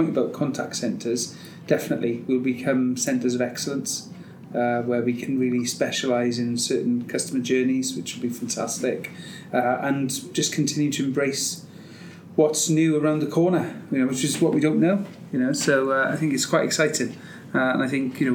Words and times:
point 0.00 0.16
about 0.16 0.32
contact 0.32 0.76
centres, 0.76 1.36
definitely 1.66 2.24
will 2.26 2.40
become 2.40 2.96
centres 2.96 3.34
of 3.34 3.42
excellence. 3.42 4.08
Uh, 4.52 4.82
where 4.82 5.00
we 5.00 5.12
can 5.12 5.38
really 5.38 5.64
specialise 5.64 6.36
in 6.36 6.58
certain 6.58 7.04
customer 7.06 7.40
journeys, 7.40 7.96
which 7.96 8.16
will 8.16 8.22
be 8.22 8.28
fantastic, 8.28 9.08
uh, 9.54 9.78
and 9.80 10.34
just 10.34 10.52
continue 10.52 10.90
to 10.90 11.04
embrace 11.04 11.64
what's 12.34 12.68
new 12.68 13.00
around 13.00 13.20
the 13.20 13.28
corner, 13.28 13.80
you 13.92 13.98
know, 13.98 14.08
which 14.08 14.24
is 14.24 14.40
what 14.40 14.52
we 14.52 14.60
don't 14.60 14.80
know, 14.80 15.04
you 15.32 15.38
know. 15.38 15.52
So 15.52 15.92
uh, 15.92 16.10
I 16.12 16.16
think 16.16 16.34
it's 16.34 16.46
quite 16.46 16.64
exciting, 16.64 17.16
uh, 17.54 17.74
and 17.74 17.80
I 17.80 17.86
think 17.86 18.20
you 18.20 18.28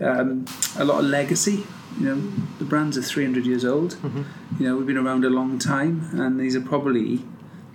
know 0.00 0.10
um, 0.10 0.44
a 0.76 0.84
lot 0.84 0.98
of 0.98 1.04
legacy. 1.04 1.64
You 2.00 2.06
know, 2.06 2.32
the 2.58 2.64
brands 2.64 2.98
are 2.98 3.02
300 3.02 3.46
years 3.46 3.64
old. 3.64 3.94
Mm-hmm. 3.94 4.22
You 4.58 4.68
know, 4.68 4.76
we've 4.76 4.88
been 4.88 4.96
around 5.06 5.24
a 5.24 5.30
long 5.30 5.60
time, 5.60 6.10
and 6.14 6.40
these 6.40 6.56
are 6.56 6.60
probably 6.60 7.22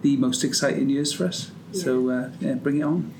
the 0.01 0.17
most 0.17 0.43
exciting 0.43 0.89
years 0.89 1.13
for 1.13 1.27
us. 1.27 1.51
So 1.71 2.09
uh, 2.09 2.29
yeah, 2.39 2.55
bring 2.55 2.77
it 2.79 2.83
on. 2.83 3.13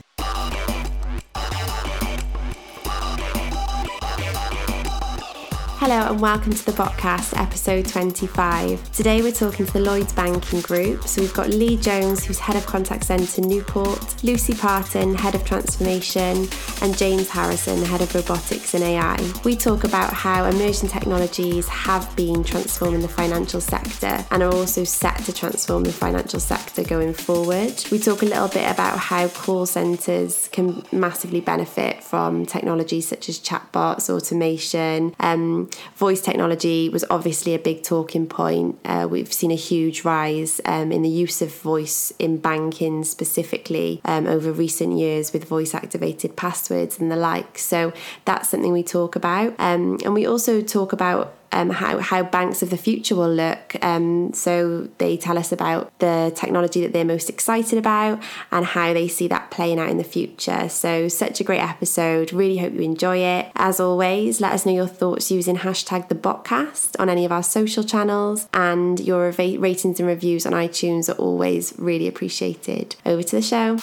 Hello 5.79 6.11
and 6.11 6.19
welcome 6.19 6.51
to 6.51 6.65
the 6.65 6.73
podcast, 6.73 7.41
episode 7.41 7.87
25. 7.87 8.91
Today 8.91 9.21
we're 9.21 9.31
talking 9.31 9.65
to 9.65 9.71
the 9.71 9.79
Lloyds 9.79 10.11
Banking 10.11 10.59
Group. 10.59 11.07
So 11.07 11.21
we've 11.21 11.33
got 11.33 11.51
Lee 11.51 11.77
Jones, 11.77 12.25
who's 12.25 12.37
head 12.37 12.57
of 12.57 12.65
contact 12.65 13.05
centre 13.05 13.39
Newport, 13.39 14.21
Lucy 14.21 14.53
Parton, 14.53 15.15
head 15.15 15.35
of 15.35 15.45
transformation, 15.45 16.49
and 16.81 16.97
James 16.97 17.29
Harrison, 17.29 17.81
head 17.85 18.01
of 18.01 18.13
robotics 18.13 18.73
and 18.73 18.83
AI. 18.83 19.17
We 19.45 19.55
talk 19.55 19.85
about 19.85 20.11
how 20.11 20.43
emerging 20.43 20.89
technologies 20.89 21.69
have 21.69 22.13
been 22.17 22.43
transforming 22.43 22.99
the 22.99 23.07
financial 23.07 23.61
sector 23.61 24.25
and 24.31 24.43
are 24.43 24.53
also 24.53 24.83
set 24.83 25.19
to 25.19 25.33
transform 25.33 25.85
the 25.85 25.93
financial 25.93 26.41
sector 26.41 26.83
going 26.83 27.13
forward. 27.13 27.85
We 27.89 27.99
talk 27.99 28.21
a 28.21 28.25
little 28.25 28.49
bit 28.49 28.69
about 28.69 28.97
how 28.97 29.29
call 29.29 29.65
centres 29.65 30.49
can 30.51 30.83
massively 30.91 31.39
benefit 31.39 32.03
from 32.03 32.45
technologies 32.45 33.07
such 33.07 33.29
as 33.29 33.39
chatbots, 33.39 34.09
automation. 34.09 35.15
Um, 35.21 35.68
voice 35.95 36.21
technology 36.21 36.89
was 36.89 37.05
obviously 37.09 37.53
a 37.53 37.59
big 37.59 37.83
talking 37.83 38.27
point. 38.27 38.79
Uh, 38.85 39.07
we've 39.09 39.33
seen 39.33 39.51
a 39.51 39.55
huge 39.55 40.03
rise 40.03 40.61
um, 40.65 40.91
in 40.91 41.01
the 41.01 41.09
use 41.09 41.41
of 41.41 41.53
voice 41.53 42.11
in 42.19 42.37
banking 42.37 43.03
specifically 43.03 44.01
um, 44.05 44.27
over 44.27 44.51
recent 44.51 44.97
years 44.97 45.33
with 45.33 45.45
voice 45.45 45.73
activated 45.73 46.35
passwords 46.35 46.99
and 46.99 47.11
the 47.11 47.15
like. 47.15 47.57
So 47.57 47.93
that's 48.25 48.49
something 48.49 48.71
we 48.71 48.83
talk 48.83 49.15
about. 49.15 49.53
Um, 49.59 49.99
and 50.03 50.13
we 50.13 50.25
also 50.25 50.61
talk 50.61 50.93
about 50.93 51.35
um, 51.51 51.69
how, 51.69 51.99
how 51.99 52.23
banks 52.23 52.61
of 52.61 52.69
the 52.69 52.77
future 52.77 53.15
will 53.15 53.33
look. 53.33 53.75
Um, 53.81 54.33
so 54.33 54.89
they 54.97 55.17
tell 55.17 55.37
us 55.37 55.51
about 55.51 55.97
the 55.99 56.31
technology 56.35 56.81
that 56.81 56.93
they're 56.93 57.05
most 57.05 57.29
excited 57.29 57.77
about 57.77 58.21
and 58.51 58.65
how 58.65 58.93
they 58.93 59.07
see 59.07 59.27
that 59.27 59.51
playing 59.51 59.79
out 59.79 59.89
in 59.89 59.97
the 59.97 60.03
future. 60.03 60.69
So, 60.69 61.07
such 61.07 61.39
a 61.39 61.43
great 61.43 61.61
episode. 61.61 62.33
Really 62.33 62.57
hope 62.57 62.73
you 62.73 62.81
enjoy 62.81 63.17
it. 63.17 63.51
As 63.55 63.79
always, 63.79 64.41
let 64.41 64.53
us 64.53 64.65
know 64.65 64.73
your 64.73 64.87
thoughts 64.87 65.31
using 65.31 65.57
hashtag 65.57 66.07
the 66.09 66.15
Botcast 66.15 66.95
on 66.99 67.09
any 67.09 67.25
of 67.25 67.31
our 67.31 67.43
social 67.43 67.83
channels, 67.83 68.47
and 68.53 68.99
your 68.99 69.31
ratings 69.31 69.99
and 69.99 70.07
reviews 70.07 70.45
on 70.45 70.53
iTunes 70.53 71.09
are 71.09 71.17
always 71.17 71.73
really 71.77 72.07
appreciated. 72.07 72.95
Over 73.05 73.23
to 73.23 73.35
the 73.35 73.41
show. 73.41 73.79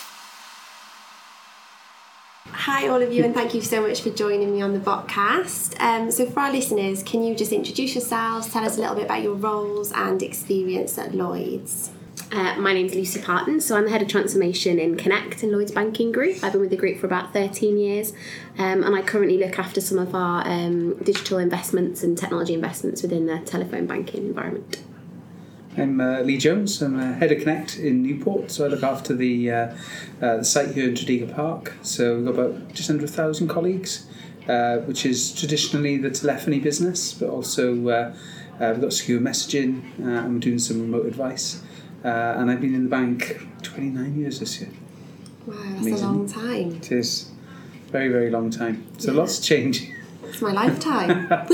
Hi, 2.61 2.89
all 2.89 3.03
of 3.03 3.13
you, 3.13 3.23
and 3.23 3.35
thank 3.35 3.53
you 3.53 3.61
so 3.61 3.87
much 3.87 4.01
for 4.01 4.09
joining 4.09 4.51
me 4.51 4.63
on 4.63 4.73
the 4.73 4.81
podcast. 4.81 5.79
Um, 5.79 6.11
so, 6.11 6.25
for 6.25 6.41
our 6.41 6.51
listeners, 6.51 7.03
can 7.03 7.23
you 7.23 7.35
just 7.35 7.53
introduce 7.53 7.95
yourselves, 7.95 8.51
tell 8.51 8.65
us 8.65 8.79
a 8.79 8.81
little 8.81 8.97
bit 8.97 9.05
about 9.05 9.23
your 9.23 9.35
roles 9.35 9.93
and 9.93 10.23
experience 10.23 10.97
at 10.97 11.15
Lloyds? 11.15 11.91
Uh, 12.33 12.57
my 12.59 12.73
name's 12.73 12.95
Lucy 12.95 13.21
Parton, 13.21 13.61
so 13.61 13.77
I'm 13.77 13.85
the 13.85 13.91
head 13.91 14.01
of 14.01 14.09
transformation 14.09 14.79
in 14.79 14.97
Connect 14.97 15.45
in 15.45 15.53
Lloyds 15.53 15.71
Banking 15.71 16.11
Group. 16.13 16.43
I've 16.43 16.53
been 16.53 16.63
with 16.63 16.71
the 16.71 16.79
group 16.79 16.99
for 16.99 17.07
about 17.07 17.35
13 17.35 17.77
years, 17.77 18.15
um, 18.57 18.83
and 18.83 18.97
I 18.97 19.03
currently 19.03 19.37
look 19.37 19.59
after 19.59 19.83
some 19.83 19.99
of 19.99 20.15
our 20.15 20.45
um, 20.49 20.97
digital 21.05 21.37
investments 21.37 22.03
and 22.03 22.17
technology 22.17 22.55
investments 22.55 23.03
within 23.03 23.27
the 23.27 23.39
telephone 23.41 23.87
banking 23.87 24.25
environment. 24.25 24.83
I'm 25.79 26.01
uh, 26.01 26.21
Lee 26.21 26.39
Jones. 26.39 26.81
I'm 26.81 26.99
uh, 26.99 27.15
head 27.15 27.33
of 27.33 27.41
Connect 27.41 27.79
in 27.79 28.03
Newport, 28.03 28.51
so 28.51 28.65
I 28.65 28.69
look 28.69 28.83
after 28.83 29.15
the 29.15 29.51
uh, 29.51 29.57
uh, 30.23 30.39
the 30.39 30.45
site 30.45 30.71
here 30.71 30.89
in 30.89 30.95
Tredegar 30.95 31.35
Park. 31.35 31.75
So 31.83 32.17
we've 32.17 32.25
got 32.25 32.35
about 32.35 32.73
just 32.73 32.89
under 32.89 33.05
a 33.05 33.09
thousand 33.09 33.49
colleagues, 33.49 34.07
uh, 34.49 34.79
which 34.79 35.05
is 35.05 35.35
traditionally 35.35 35.99
the 35.99 36.11
telephony 36.11 36.61
business, 36.61 37.13
but 37.13 37.29
also 37.29 37.89
uh, 37.89 38.15
we've 38.59 38.81
got 38.81 38.95
secure 38.95 39.21
messaging 39.21 39.83
and 39.99 40.35
we're 40.35 40.41
doing 40.41 40.59
some 40.59 40.81
remote 40.81 41.05
advice. 41.05 41.63
and 42.03 42.51
I've 42.51 42.61
been 42.63 42.75
in 42.75 42.85
the 42.85 42.91
bank 42.91 43.47
29 43.63 44.19
years 44.19 44.41
this 44.41 44.61
year. 44.61 44.71
Wow, 45.47 45.57
that's 45.57 45.81
Amazing. 45.83 45.93
a 45.93 46.13
long 46.13 46.29
time. 46.29 46.77
It 46.77 46.91
is 46.91 47.31
very 47.89 48.09
very 48.09 48.31
long 48.31 48.51
time. 48.51 48.87
So 48.97 49.13
yeah. 49.13 49.19
lots 49.19 49.41
change. 49.41 49.91
It's 50.25 50.41
my 50.41 50.53
lifetime. 50.53 51.29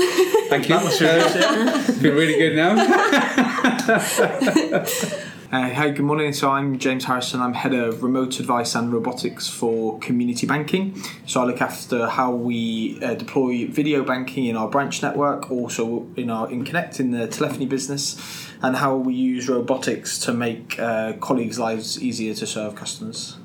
Thank 0.49 0.69
you. 0.69 0.75
Uh, 0.75 1.81
feel 1.81 2.13
really 2.13 2.37
good 2.37 2.55
now. 2.55 3.42
Uh, 5.53 5.69
hey, 5.69 5.91
good 5.91 6.03
morning. 6.03 6.33
So 6.33 6.49
I'm 6.49 6.79
James 6.79 7.05
Harrison. 7.05 7.39
I'm 7.39 7.53
head 7.53 7.75
of 7.75 8.01
remote 8.01 8.39
advice 8.39 8.73
and 8.73 8.91
robotics 8.91 9.47
for 9.47 9.99
community 9.99 10.47
banking. 10.47 10.99
So 11.27 11.41
I 11.41 11.45
look 11.45 11.61
after 11.61 12.07
how 12.07 12.31
we 12.31 12.97
uh, 13.03 13.13
deploy 13.13 13.67
video 13.67 14.03
banking 14.03 14.45
in 14.45 14.57
our 14.57 14.67
branch 14.67 15.03
network, 15.03 15.51
also 15.51 16.07
in 16.15 16.31
our 16.31 16.49
in 16.49 16.65
Connect 16.65 16.99
in 16.99 17.11
the 17.11 17.27
telephony 17.27 17.67
business, 17.67 18.19
and 18.63 18.75
how 18.75 18.95
we 18.95 19.13
use 19.13 19.47
robotics 19.47 20.17
to 20.21 20.33
make 20.33 20.79
uh, 20.79 21.13
colleagues' 21.21 21.59
lives 21.59 22.01
easier 22.01 22.33
to 22.33 22.47
serve 22.47 22.73
customers. 22.73 23.37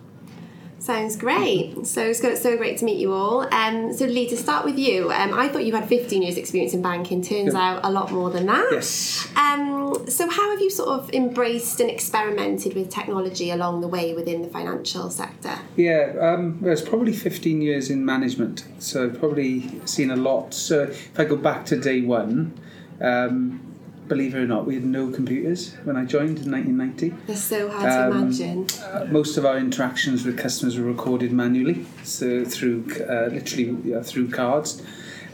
Sounds 0.79 1.17
great. 1.17 1.87
So 1.87 2.07
it's 2.07 2.43
so 2.43 2.57
great 2.57 2.79
to 2.79 2.85
meet 2.85 2.99
you 2.99 3.13
all. 3.13 3.53
Um, 3.53 3.93
so 3.93 4.05
Lee, 4.07 4.29
to 4.29 4.37
start 4.37 4.65
with 4.65 4.79
you, 4.79 5.11
um, 5.11 5.35
I 5.35 5.49
thought 5.49 5.65
you 5.65 5.75
had 5.75 5.89
15 5.89 6.23
years 6.23 6.37
experience 6.37 6.73
in 6.73 6.83
banking. 6.83 7.21
Turns 7.21 7.55
yeah. 7.55 7.61
out 7.61 7.81
a 7.85 7.91
lot 7.91 8.13
more 8.13 8.31
than 8.31 8.47
that. 8.47 8.69
Yes. 8.71 9.29
Um, 9.37 10.09
so 10.09 10.29
how 10.29 10.51
have 10.51 10.61
you 10.61 10.71
sort 10.71 10.89
of 10.89 11.13
embraced 11.13 11.81
and 11.81 11.91
experimented 11.91 12.75
with 12.75 12.91
technology 12.91 13.51
along 13.51 13.81
the 13.81 13.89
way 13.89 14.15
within 14.15 14.43
the 14.43 14.49
financial 14.49 15.11
sector? 15.11 15.59
Yeah, 15.77 16.15
um, 16.21 16.61
well, 16.61 16.73
it's 16.73 16.83
probably 16.83 17.13
15 17.13 17.61
years 17.61 17.91
in 17.91 18.05
management. 18.05 18.65
So 18.79 19.05
I've 19.05 19.19
probably 19.19 19.85
seen 19.85 20.11
a 20.11 20.17
lot. 20.17 20.55
So 20.55 20.83
if 20.83 21.19
I 21.19 21.25
go 21.25 21.37
back 21.37 21.67
to 21.67 21.77
day 21.79 22.03
one, 22.03 22.59
um, 23.01 23.68
believe 24.09 24.35
it 24.35 24.39
or 24.39 24.47
not, 24.47 24.67
we 24.67 24.75
had 24.75 24.85
no 24.85 25.11
computers 25.11 25.75
when 25.85 25.97
I 25.97 26.05
joined 26.05 26.39
in 26.39 26.51
1990. 26.51 27.15
It's 27.29 27.43
so 27.43 27.69
hard 27.69 27.91
um, 27.91 28.13
to 28.13 28.19
imagine. 28.19 28.67
Uh, 28.83 29.07
most 29.11 29.37
of 29.37 29.45
our 29.45 29.59
interactions 29.59 30.25
with 30.25 30.39
customers 30.39 30.79
were 30.79 30.85
recorded 30.85 31.33
manually, 31.33 31.87
so 32.05 32.45
through 32.45 32.87
uh, 33.09 33.29
literally 33.33 33.95
uh, 33.95 34.03
through 34.03 34.31
cards. 34.31 34.83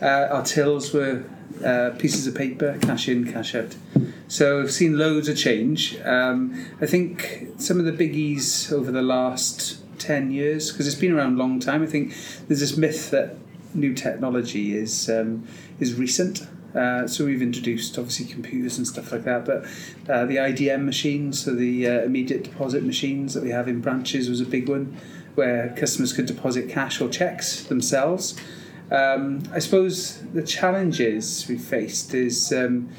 Uh, 0.03 0.29
our 0.31 0.43
tills 0.43 0.93
were 0.93 1.25
uh, 1.65 1.91
pieces 1.99 2.27
of 2.27 2.35
paper, 2.35 2.79
cash 2.83 3.09
in, 3.09 3.33
cash 3.33 3.55
out. 3.55 3.77
So 4.29 4.61
I've 4.61 4.73
seen 4.73 4.99
loads 4.99 5.29
of 5.29 5.37
change. 5.37 5.97
Um, 6.05 6.67
I 6.81 6.87
think 6.87 7.49
some 7.59 7.79
of 7.79 7.85
the 7.85 7.93
biggies 7.93 8.73
over 8.73 8.91
the 8.91 9.03
last 9.03 9.81
10 9.99 10.33
years, 10.33 10.73
because 10.73 10.87
it's 10.87 10.97
been 10.97 11.13
around 11.13 11.35
a 11.35 11.37
long 11.37 11.61
time, 11.61 11.83
I 11.83 11.87
think 11.87 12.15
there's 12.49 12.61
this 12.61 12.77
myth 12.77 13.11
that 13.11 13.37
new 13.75 13.95
technology 13.95 14.77
is 14.77 15.09
um, 15.11 15.47
is 15.81 15.95
recent. 15.95 16.47
Uh, 16.75 17.07
so 17.07 17.25
we've 17.25 17.43
introduced 17.43 17.97
obviously 17.99 18.27
computers 18.27 18.79
and 18.79 18.87
stuff 18.87 19.13
like 19.13 19.25
that, 19.25 19.45
but 19.45 19.65
uh, 20.13 20.25
the 20.27 20.37
IDM 20.37 20.85
machines, 20.85 21.45
so 21.45 21.55
the 21.55 21.87
uh, 21.87 22.03
immediate 22.03 22.43
deposit 22.43 22.83
machines 22.83 23.35
that 23.35 23.43
we 23.43 23.51
have 23.51 23.69
in 23.69 23.81
branches, 23.81 24.29
was 24.29 24.41
a 24.41 24.45
big 24.45 24.69
one, 24.69 24.97
where 25.37 25.75
customers 25.77 26.13
could 26.13 26.27
deposit 26.27 26.69
cash 26.69 27.01
or 27.01 27.09
checks 27.09 27.63
themselves. 27.65 28.39
Um, 28.91 29.43
I 29.53 29.61
suppose 29.61 30.21
the 30.33 30.43
challenges 30.43 31.47
we 31.49 31.59
faced 31.59 32.13
is 32.13 32.53
um, 32.53 32.91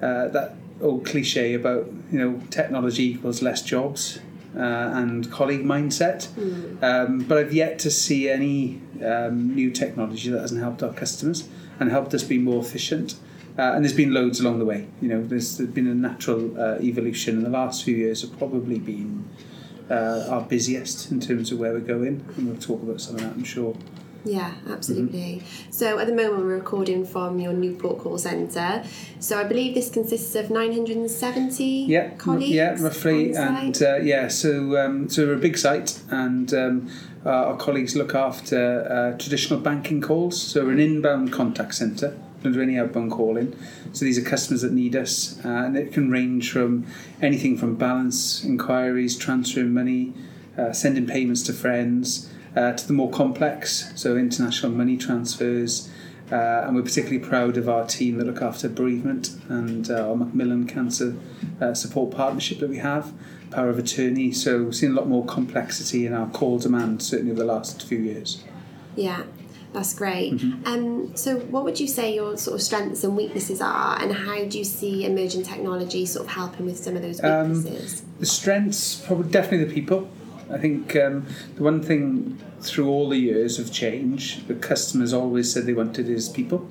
uh, 0.00 0.28
that 0.28 0.54
old 0.80 1.04
cliche 1.04 1.54
about 1.54 1.90
you 2.12 2.18
know 2.18 2.40
technology 2.50 3.10
equals 3.10 3.42
less 3.42 3.62
jobs. 3.62 4.20
Uh, 4.56 4.90
and 4.94 5.30
colleague 5.30 5.62
mindset, 5.62 6.26
mm. 6.28 6.82
um, 6.82 7.18
but 7.20 7.36
I've 7.36 7.52
yet 7.52 7.78
to 7.80 7.90
see 7.90 8.30
any 8.30 8.80
um, 9.04 9.54
new 9.54 9.70
technology 9.70 10.30
that 10.30 10.40
hasn't 10.40 10.60
helped 10.60 10.82
our 10.82 10.92
customers 10.92 11.46
and 11.80 11.90
helped 11.90 12.14
us 12.14 12.22
be 12.22 12.38
more 12.38 12.60
efficient. 12.60 13.14
Uh, 13.58 13.72
and 13.74 13.84
there's 13.84 13.94
been 13.94 14.14
loads 14.14 14.40
along 14.40 14.60
the 14.60 14.64
way. 14.64 14.86
You 15.00 15.08
know, 15.08 15.24
there's, 15.24 15.58
been 15.58 15.88
a 15.88 15.94
natural 15.94 16.58
uh, 16.60 16.78
evolution, 16.80 17.36
and 17.38 17.44
the 17.44 17.50
last 17.50 17.84
few 17.84 17.96
years 17.96 18.22
have 18.22 18.36
probably 18.38 18.78
been 18.78 19.28
uh, 19.90 20.26
our 20.28 20.42
busiest 20.42 21.10
in 21.10 21.18
terms 21.18 21.50
of 21.50 21.58
where 21.58 21.72
we're 21.72 21.80
going, 21.80 22.24
and 22.36 22.48
we'll 22.48 22.60
talk 22.60 22.82
about 22.82 23.00
some 23.00 23.16
of 23.16 23.22
that, 23.22 23.32
I'm 23.32 23.44
sure. 23.44 23.76
Yeah, 24.24 24.52
absolutely. 24.68 25.42
Mm-hmm. 25.42 25.70
So 25.70 25.98
at 25.98 26.06
the 26.06 26.14
moment 26.14 26.38
we're 26.38 26.56
recording 26.56 27.06
from 27.06 27.38
your 27.38 27.52
Newport 27.52 27.98
call 27.98 28.18
centre. 28.18 28.84
So 29.20 29.38
I 29.38 29.44
believe 29.44 29.74
this 29.74 29.90
consists 29.90 30.34
of 30.34 30.50
970 30.50 31.64
yeah, 31.64 32.10
colleagues. 32.16 32.50
Yeah, 32.50 32.76
roughly, 32.80 33.34
and 33.34 33.80
uh, 33.80 33.96
yeah, 33.96 34.28
so 34.28 34.76
um, 34.76 35.08
so 35.08 35.26
we're 35.26 35.34
a 35.34 35.38
big 35.38 35.56
site, 35.56 36.00
and 36.10 36.52
um, 36.52 36.90
uh, 37.28 37.48
our 37.48 37.56
colleagues 37.56 37.94
look 37.94 38.14
after 38.14 38.90
uh, 38.90 39.18
traditional 39.18 39.60
banking 39.60 40.00
calls. 40.00 40.40
So 40.40 40.64
we're 40.64 40.72
an 40.72 40.80
inbound 40.80 41.30
contact 41.30 41.74
centre. 41.74 42.18
Don't 42.42 42.52
do 42.52 42.62
any 42.62 42.78
outbound 42.78 43.10
calling. 43.10 43.54
So 43.92 44.04
these 44.06 44.16
are 44.16 44.22
customers 44.22 44.62
that 44.62 44.72
need 44.72 44.96
us, 44.96 45.38
uh, 45.44 45.48
and 45.48 45.76
it 45.76 45.92
can 45.92 46.10
range 46.10 46.50
from 46.50 46.86
anything 47.20 47.58
from 47.58 47.74
balance 47.74 48.42
inquiries, 48.44 49.18
transferring 49.18 49.74
money, 49.74 50.14
uh, 50.56 50.72
sending 50.72 51.06
payments 51.06 51.42
to 51.44 51.52
friends, 51.52 52.30
to 52.54 52.84
the 52.88 52.92
more 52.92 53.10
complex, 53.10 53.92
so 53.94 54.16
international 54.16 54.72
money 54.72 54.96
transfers. 54.96 55.90
Uh, 56.30 56.64
and 56.66 56.76
we're 56.76 56.82
particularly 56.82 57.18
proud 57.18 57.56
of 57.56 57.68
our 57.68 57.86
team 57.86 58.18
that 58.18 58.26
look 58.26 58.42
after 58.42 58.68
bereavement 58.68 59.30
and 59.48 59.90
uh, 59.90 60.08
our 60.08 60.16
Macmillan 60.16 60.66
Cancer 60.66 61.16
uh, 61.60 61.72
Support 61.72 62.10
Partnership 62.10 62.58
that 62.58 62.68
we 62.68 62.78
have, 62.78 63.12
power 63.50 63.68
of 63.68 63.78
attorney. 63.78 64.32
So 64.32 64.64
we've 64.64 64.76
seen 64.76 64.92
a 64.92 64.94
lot 64.94 65.08
more 65.08 65.24
complexity 65.24 66.06
in 66.06 66.14
our 66.14 66.28
call 66.28 66.58
demand, 66.58 67.02
certainly 67.02 67.32
over 67.32 67.40
the 67.40 67.46
last 67.46 67.82
few 67.86 67.98
years. 67.98 68.44
Yeah, 68.96 69.24
that's 69.72 69.94
great. 69.94 70.34
Mm-hmm. 70.34 70.66
Um, 70.66 71.16
so, 71.16 71.38
what 71.38 71.64
would 71.64 71.78
you 71.78 71.86
say 71.86 72.14
your 72.14 72.36
sort 72.36 72.56
of 72.56 72.62
strengths 72.62 73.04
and 73.04 73.16
weaknesses 73.16 73.60
are, 73.60 74.00
and 74.00 74.12
how 74.12 74.44
do 74.44 74.58
you 74.58 74.64
see 74.64 75.04
emerging 75.04 75.44
technology 75.44 76.06
sort 76.06 76.26
of 76.26 76.32
helping 76.32 76.66
with 76.66 76.78
some 76.78 76.96
of 76.96 77.02
those 77.02 77.22
um, 77.22 77.52
weaknesses? 77.52 78.00
Um, 78.00 78.06
the 78.18 78.26
strengths, 78.26 78.94
probably 79.06 79.30
definitely 79.30 79.66
the 79.66 79.74
people. 79.74 80.10
I 80.50 80.58
think 80.58 80.96
um, 80.96 81.26
the 81.56 81.62
one 81.62 81.82
thing 81.82 82.38
through 82.60 82.88
all 82.88 83.08
the 83.10 83.18
years 83.18 83.58
of 83.58 83.70
change, 83.70 84.46
the 84.46 84.54
customers 84.54 85.12
always 85.12 85.52
said 85.52 85.66
they 85.66 85.74
wanted 85.74 86.08
is 86.08 86.28
people. 86.28 86.68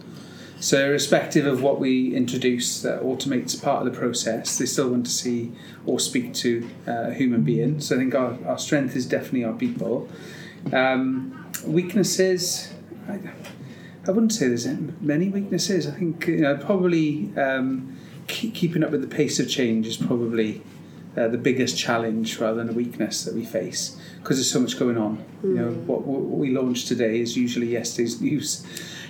So, 0.60 0.84
irrespective 0.86 1.46
of 1.46 1.62
what 1.62 1.80
we 1.80 2.16
introduce 2.16 2.82
that 2.82 3.02
automates 3.04 3.62
part 3.62 3.86
of 3.86 3.94
the 3.94 3.98
process, 3.98 4.58
they 4.58 4.66
still 4.66 4.90
want 4.90 5.06
to 5.06 5.12
see 5.12 5.52
or 5.86 6.00
speak 6.00 6.34
to 6.36 6.68
uh, 6.88 7.10
a 7.10 7.14
human 7.14 7.44
being. 7.44 7.80
So, 7.80 7.96
I 7.96 8.00
think 8.00 8.16
our, 8.16 8.38
our 8.46 8.58
strength 8.58 8.96
is 8.96 9.06
definitely 9.06 9.44
our 9.44 9.54
people. 9.54 10.10
Um, 10.74 11.46
weaknesses, 11.66 12.74
I, 13.08 13.20
I 14.08 14.12
wouldn't 14.12 14.34
say 14.34 14.48
there's 14.48 14.68
many 15.00 15.30
weaknesses. 15.30 15.86
I 15.86 15.92
think 15.92 16.28
you 16.28 16.38
know, 16.38 16.58
probably 16.58 17.32
um, 17.38 17.96
keep, 18.28 18.56
keeping 18.56 18.84
up 18.84 18.90
with 18.90 19.02
the 19.02 19.16
pace 19.16 19.40
of 19.40 19.50
change 19.50 19.86
is 19.86 19.98
probably 19.98 20.64
uh, 21.16 21.28
the 21.28 21.38
biggest 21.38 21.78
challenge 21.78 22.40
rather 22.40 22.58
than 22.58 22.70
a 22.70 22.74
weakness 22.74 23.24
that 23.26 23.34
we 23.34 23.46
face 23.46 24.00
because 24.22 24.38
there's 24.38 24.52
so 24.52 24.60
much 24.60 24.78
going 24.80 24.98
on. 24.98 25.24
You 25.44 25.54
know, 25.54 25.72
what, 25.72 26.02
what 26.02 26.38
we 26.38 26.52
launch 26.52 26.86
today 26.86 27.20
is 27.20 27.36
usually 27.38 27.68
yesterday's 27.68 28.22
news. 28.22 28.66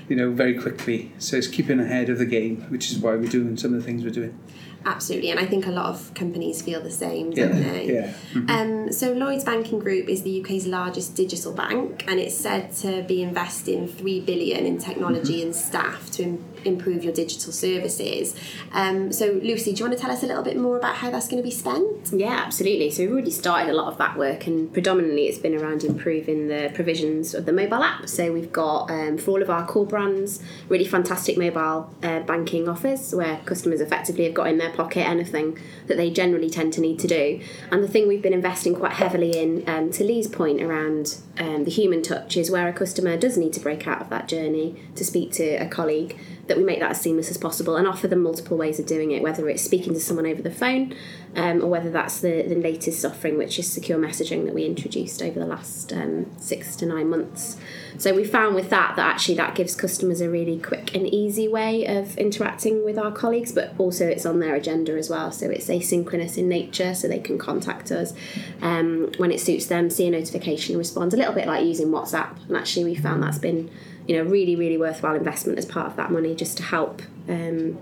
You 0.08 0.16
know, 0.16 0.32
very 0.32 0.58
quickly. 0.58 1.12
So 1.20 1.38
it's 1.38 1.48
keeping 1.48 1.80
ahead 1.80 2.10
of 2.10 2.18
the 2.18 2.26
game, 2.26 2.62
which 2.70 2.92
is 2.92 3.00
why 3.00 3.16
we're 3.16 3.30
doing 3.30 3.58
some 3.58 3.74
of 3.74 3.80
the 3.82 3.86
things 3.86 4.04
we're 4.04 4.10
doing. 4.10 4.40
Absolutely, 4.86 5.32
and 5.32 5.40
I 5.40 5.46
think 5.46 5.66
a 5.68 5.72
lot 5.72 5.88
of 5.88 6.14
companies 6.14 6.62
feel 6.62 6.82
the 6.82 6.92
same, 6.92 7.32
don't 7.32 7.58
yeah, 7.58 7.72
they? 7.72 7.94
Yeah. 7.94 8.14
Mm-hmm. 8.34 8.50
Um, 8.50 8.92
so 8.94 9.12
Lloyds 9.12 9.44
Banking 9.44 9.80
Group 9.80 10.08
is 10.08 10.24
the 10.24 10.42
UK's 10.42 10.66
largest 10.66 11.14
digital 11.14 11.52
bank, 11.52 12.06
and 12.08 12.20
it's 12.22 12.38
said 12.38 12.72
to 12.78 13.04
be 13.04 13.22
investing 13.22 13.88
three 13.88 14.22
billion 14.22 14.66
in 14.66 14.78
technology 14.78 15.40
mm-hmm. 15.40 15.48
and 15.48 15.56
staff 15.56 16.10
to 16.12 16.42
improve 16.68 17.04
your 17.04 17.14
digital 17.14 17.52
services. 17.52 18.36
Um, 18.72 19.12
so 19.12 19.40
Lucy, 19.44 19.74
do 19.74 19.80
you 19.80 19.86
want 19.86 19.98
to 19.98 20.02
tell 20.02 20.12
us 20.12 20.24
a 20.24 20.28
little 20.28 20.44
bit 20.44 20.58
more 20.58 20.78
about 20.78 20.96
how 20.96 21.10
that's 21.10 21.28
going 21.28 21.42
to 21.42 21.48
be 21.48 21.52
spent? 21.52 22.12
Yeah, 22.12 22.44
absolutely. 22.46 22.92
So 22.92 23.04
we've 23.04 23.12
already 23.12 23.32
started 23.32 23.70
a 23.72 23.74
lot 23.74 23.88
of 23.88 23.98
that 23.98 24.18
work, 24.18 24.48
and 24.48 24.72
predominantly 24.72 25.28
it's 25.28 25.40
been 25.40 25.56
around 25.56 25.84
improving 25.84 26.48
the 26.48 26.72
provisions 26.74 27.34
of 27.34 27.46
the 27.46 27.54
mobile 27.54 27.84
app. 27.84 28.08
So 28.10 28.32
we've 28.32 28.52
got 28.52 28.90
um, 28.92 29.18
for 29.18 29.32
all 29.32 29.42
of 29.42 29.50
our 29.50 29.66
core 29.66 29.86
brands 29.86 30.42
really 30.70 30.86
fantastic 30.86 31.38
mobile 31.38 31.94
uh, 32.04 32.20
banking 32.22 32.68
offers 32.68 33.14
where 33.14 33.38
customers 33.46 33.82
effectively 33.82 34.26
have 34.26 34.34
got 34.34 34.48
in 34.48 34.58
their 34.58 34.72
pocket 34.72 35.08
anything 35.08 35.58
that 35.88 35.98
they 35.98 36.10
generally 36.10 36.50
tend 36.50 36.74
to 36.74 36.82
need 36.82 37.00
to 37.00 37.08
do. 37.08 37.40
And 37.72 37.84
the 37.84 37.88
thing 37.88 38.08
we've 38.08 38.22
been 38.22 38.34
investing 38.34 38.76
quite 38.76 38.94
heavily 38.94 39.38
in, 39.38 39.68
um, 39.68 39.92
to 39.92 40.04
Lee's 40.04 40.28
point 40.28 40.62
around 40.62 41.18
um, 41.38 41.64
the 41.64 41.72
human 41.72 42.02
touch, 42.02 42.38
is 42.38 42.52
where 42.52 42.68
a 42.68 42.74
customer 42.74 43.18
does 43.18 43.38
need 43.38 43.54
to 43.54 43.60
break 43.60 43.88
out 43.88 44.02
of 44.02 44.10
that 44.10 44.28
journey 44.28 44.82
to 44.96 45.04
speak 45.04 45.32
to 45.34 45.44
a 45.56 45.68
colleague 45.68 46.18
that 46.48 46.57
we 46.58 46.64
make 46.64 46.80
that 46.80 46.92
as 46.92 47.02
seamless 47.02 47.30
as 47.30 47.38
possible 47.38 47.76
and 47.76 47.88
offer 47.88 48.08
them 48.08 48.24
multiple 48.24 48.58
ways 48.58 48.80
of 48.80 48.86
doing 48.86 49.12
it, 49.12 49.22
whether 49.22 49.48
it's 49.50 49.64
speaking 49.64 49.94
to 49.94 50.00
someone 50.00 50.26
over 50.26 50.42
the 50.42 50.52
phone 50.52 50.94
um, 51.36 51.64
or 51.64 51.68
whether 51.68 51.92
that's 51.92 52.20
the, 52.22 52.44
the 52.44 52.56
latest 52.56 53.06
offering, 53.06 53.38
which 53.38 53.60
is 53.60 53.72
secure 53.72 53.98
messaging 53.98 54.46
that 54.46 54.54
we 54.54 54.66
introduced 54.66 55.22
over 55.22 55.40
the 55.40 55.46
last 55.46 55.94
um, 55.94 56.26
six 56.40 56.76
to 56.78 56.86
nine 56.86 57.10
months. 57.10 57.58
So 57.98 58.14
we 58.14 58.24
found 58.24 58.56
with 58.56 58.70
that 58.70 58.96
that 58.96 59.08
actually 59.08 59.36
that 59.36 59.56
gives 59.56 59.76
customers 59.76 60.22
a 60.22 60.30
really 60.30 60.60
quick 60.60 60.96
and 60.96 61.08
easy 61.08 61.48
way 61.48 61.86
of 61.86 62.18
interacting 62.18 62.86
with 62.86 62.98
our 62.98 63.12
colleagues, 63.12 63.52
but 63.52 63.74
also 63.78 64.08
it's 64.08 64.26
on 64.26 64.40
their 64.40 64.56
agenda 64.56 64.98
as 64.98 65.10
well. 65.10 65.32
So 65.32 65.50
it's 65.50 65.68
asynchronous 65.68 66.38
in 66.38 66.48
nature, 66.48 66.94
so 66.94 67.08
they 67.08 67.20
can 67.20 67.38
contact 67.38 67.92
us 67.92 68.14
um, 68.62 69.12
when 69.18 69.32
it 69.32 69.40
suits 69.40 69.68
them, 69.68 69.90
see 69.90 70.08
a 70.08 70.12
notification, 70.12 70.78
respond. 70.78 71.14
A 71.14 71.18
little 71.18 71.34
bit 71.34 71.48
like 71.48 71.66
using 71.66 71.88
WhatsApp, 71.88 72.36
and 72.48 72.58
actually 72.58 72.86
we 72.86 72.96
found 72.96 73.24
that's 73.24 73.40
been 73.40 73.70
you 74.08 74.16
know 74.16 74.24
really 74.30 74.56
really 74.56 74.78
worthwhile 74.78 75.16
investment 75.16 75.60
as 75.60 75.66
part 75.66 75.88
of 75.88 75.96
that 75.96 76.12
money 76.12 76.34
just 76.36 76.58
to 76.58 76.64
help 76.64 77.02
um, 77.28 77.78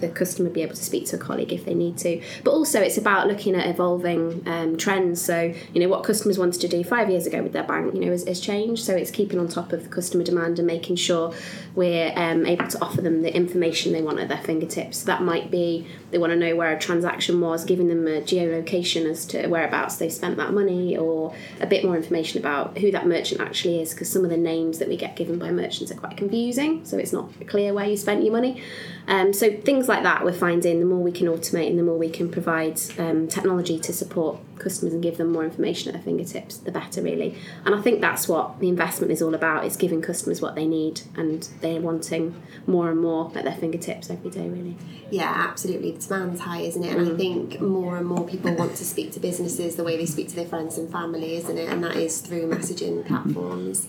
the 0.00 0.08
customer 0.08 0.50
be 0.50 0.62
able 0.62 0.74
to 0.74 0.82
speak 0.82 1.06
to 1.06 1.16
a 1.16 1.18
colleague 1.18 1.52
if 1.52 1.64
they 1.64 1.74
need 1.74 1.98
to. 1.98 2.22
But 2.44 2.52
also, 2.52 2.80
it's 2.80 2.96
about 2.96 3.26
looking 3.26 3.54
at 3.54 3.66
evolving 3.66 4.42
um, 4.46 4.76
trends. 4.76 5.22
So, 5.22 5.54
you 5.72 5.80
know, 5.80 5.88
what 5.88 6.04
customers 6.04 6.38
wanted 6.38 6.60
to 6.60 6.68
do 6.68 6.84
five 6.84 7.10
years 7.10 7.26
ago 7.26 7.42
with 7.42 7.52
their 7.52 7.64
bank, 7.64 7.94
you 7.94 8.00
know, 8.00 8.10
has, 8.10 8.26
has 8.26 8.40
changed. 8.40 8.84
So, 8.84 8.94
it's 8.94 9.10
keeping 9.10 9.38
on 9.38 9.48
top 9.48 9.72
of 9.72 9.84
the 9.84 9.88
customer 9.88 10.24
demand 10.24 10.58
and 10.58 10.66
making 10.66 10.96
sure 10.96 11.34
we're 11.74 12.12
um, 12.16 12.46
able 12.46 12.68
to 12.68 12.82
offer 12.82 13.00
them 13.00 13.22
the 13.22 13.34
information 13.34 13.92
they 13.92 14.02
want 14.02 14.18
at 14.18 14.28
their 14.28 14.38
fingertips. 14.38 14.98
So 14.98 15.06
that 15.06 15.22
might 15.22 15.50
be 15.50 15.86
they 16.10 16.18
want 16.18 16.32
to 16.32 16.36
know 16.36 16.56
where 16.56 16.72
a 16.72 16.78
transaction 16.78 17.40
was, 17.40 17.64
giving 17.64 17.88
them 17.88 18.06
a 18.06 18.20
geolocation 18.20 19.08
as 19.08 19.24
to 19.26 19.46
whereabouts 19.46 19.96
they 19.96 20.08
spent 20.08 20.36
that 20.38 20.52
money, 20.52 20.96
or 20.96 21.34
a 21.60 21.66
bit 21.66 21.84
more 21.84 21.96
information 21.96 22.40
about 22.40 22.78
who 22.78 22.90
that 22.90 23.06
merchant 23.06 23.40
actually 23.40 23.80
is, 23.80 23.92
because 23.92 24.10
some 24.10 24.24
of 24.24 24.30
the 24.30 24.36
names 24.36 24.78
that 24.78 24.88
we 24.88 24.96
get 24.96 25.16
given 25.16 25.38
by 25.38 25.50
merchants 25.50 25.92
are 25.92 25.96
quite 25.96 26.16
confusing. 26.16 26.84
So, 26.84 26.98
it's 26.98 27.12
not 27.12 27.30
clear 27.46 27.72
where 27.72 27.86
you 27.86 27.96
spent 27.96 28.24
your 28.24 28.32
money. 28.32 28.62
Um, 29.10 29.32
so 29.32 29.50
things 29.50 29.88
like 29.90 30.02
that 30.04 30.24
we're 30.24 30.32
finding 30.32 30.80
the 30.80 30.86
more 30.86 31.02
we 31.02 31.12
can 31.12 31.26
automate 31.26 31.68
and 31.68 31.78
the 31.78 31.82
more 31.82 31.98
we 31.98 32.08
can 32.08 32.30
provide 32.30 32.80
um, 32.98 33.28
technology 33.28 33.78
to 33.78 33.92
support 33.92 34.38
customers 34.58 34.94
and 34.94 35.02
give 35.02 35.16
them 35.16 35.32
more 35.32 35.44
information 35.44 35.88
at 35.88 35.94
their 35.94 36.02
fingertips, 36.02 36.58
the 36.58 36.70
better 36.70 37.02
really. 37.02 37.34
And 37.64 37.74
I 37.74 37.80
think 37.80 38.00
that's 38.00 38.28
what 38.28 38.60
the 38.60 38.68
investment 38.68 39.10
is 39.10 39.20
all 39.20 39.34
about: 39.34 39.64
is 39.64 39.76
giving 39.76 40.00
customers 40.00 40.40
what 40.40 40.54
they 40.54 40.66
need 40.66 41.02
and 41.16 41.48
they're 41.60 41.80
wanting 41.80 42.40
more 42.66 42.90
and 42.90 43.00
more 43.00 43.32
at 43.34 43.44
their 43.44 43.54
fingertips 43.54 44.08
every 44.10 44.30
day 44.30 44.48
really. 44.48 44.76
Yeah, 45.10 45.32
absolutely. 45.50 45.92
The 45.92 46.06
demand's 46.06 46.40
high, 46.40 46.60
isn't 46.60 46.84
it? 46.84 46.96
And 46.96 47.08
mm. 47.08 47.14
I 47.14 47.16
think 47.16 47.60
more 47.60 47.96
and 47.96 48.06
more 48.06 48.26
people 48.26 48.54
want 48.54 48.76
to 48.76 48.84
speak 48.84 49.12
to 49.12 49.20
businesses 49.20 49.76
the 49.76 49.84
way 49.84 49.96
they 49.96 50.06
speak 50.06 50.28
to 50.28 50.36
their 50.36 50.46
friends 50.46 50.78
and 50.78 50.90
family, 50.90 51.36
isn't 51.36 51.58
it? 51.58 51.68
And 51.68 51.82
that 51.82 51.96
is 51.96 52.20
through 52.20 52.48
messaging 52.48 53.04
platforms. 53.06 53.88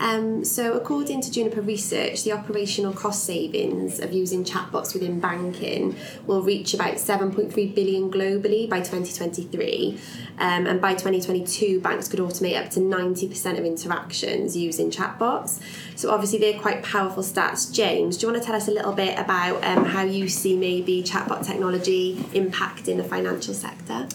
Um, 0.00 0.46
so, 0.46 0.72
according 0.72 1.20
to 1.20 1.30
Juniper 1.30 1.60
Research, 1.60 2.24
the 2.24 2.32
operational 2.32 2.94
cost 2.94 3.24
savings 3.24 4.00
of 4.00 4.12
using 4.12 4.44
chatbots 4.44 4.94
within 4.94 5.20
banking 5.20 5.94
will 6.26 6.42
reach 6.42 6.72
about 6.72 6.94
7.3 6.94 7.74
billion 7.74 8.10
globally 8.10 8.68
by 8.68 8.78
2023. 8.78 9.98
Um, 10.38 10.66
and 10.66 10.80
by 10.80 10.94
2022, 10.94 11.80
banks 11.80 12.08
could 12.08 12.18
automate 12.18 12.58
up 12.58 12.70
to 12.70 12.80
90% 12.80 13.58
of 13.58 13.64
interactions 13.66 14.56
using 14.56 14.90
chatbots. 14.90 15.60
So, 15.96 16.10
obviously, 16.10 16.38
they're 16.38 16.58
quite 16.58 16.82
powerful 16.82 17.22
stats. 17.22 17.70
James, 17.70 18.16
do 18.16 18.26
you 18.26 18.32
want 18.32 18.42
to 18.42 18.46
tell 18.46 18.56
us 18.56 18.68
a 18.68 18.72
little 18.72 18.92
bit 18.92 19.18
about 19.18 19.62
um, 19.62 19.84
how 19.84 20.02
you 20.02 20.28
see 20.28 20.56
maybe 20.56 21.02
chatbot 21.02 21.46
technology 21.46 22.16
impacting 22.32 22.96
the 22.96 23.04
financial 23.04 23.52
sector? 23.52 24.08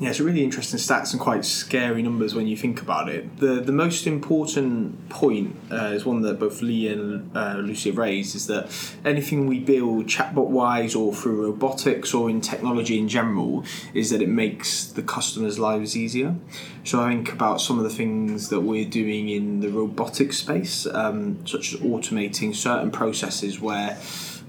Yeah, 0.00 0.10
it's 0.10 0.18
really 0.18 0.42
interesting 0.42 0.80
stats 0.80 1.12
and 1.12 1.20
quite 1.20 1.44
scary 1.44 2.02
numbers 2.02 2.34
when 2.34 2.48
you 2.48 2.56
think 2.56 2.82
about 2.82 3.08
it. 3.08 3.36
The 3.36 3.60
the 3.60 3.70
most 3.70 4.08
important 4.08 5.08
point 5.08 5.56
uh, 5.70 5.92
is 5.94 6.04
one 6.04 6.22
that 6.22 6.40
both 6.40 6.62
Lee 6.62 6.88
and 6.88 7.34
uh, 7.36 7.58
Lucy 7.58 7.90
have 7.90 7.98
raised 7.98 8.34
is 8.34 8.48
that 8.48 8.68
anything 9.04 9.46
we 9.46 9.60
build 9.60 10.06
chatbot 10.06 10.48
wise 10.48 10.96
or 10.96 11.14
through 11.14 11.46
robotics 11.46 12.12
or 12.12 12.28
in 12.28 12.40
technology 12.40 12.98
in 12.98 13.08
general 13.08 13.64
is 13.94 14.10
that 14.10 14.20
it 14.20 14.28
makes 14.28 14.86
the 14.86 15.02
customers' 15.02 15.60
lives 15.60 15.96
easier. 15.96 16.34
So 16.82 17.00
I 17.00 17.10
think 17.10 17.32
about 17.32 17.60
some 17.60 17.78
of 17.78 17.84
the 17.84 17.90
things 17.90 18.48
that 18.48 18.62
we're 18.62 18.84
doing 18.84 19.28
in 19.28 19.60
the 19.60 19.68
robotic 19.68 20.32
space, 20.32 20.86
um, 20.86 21.46
such 21.46 21.72
as 21.72 21.80
automating 21.80 22.52
certain 22.52 22.90
processes 22.90 23.60
where 23.60 23.96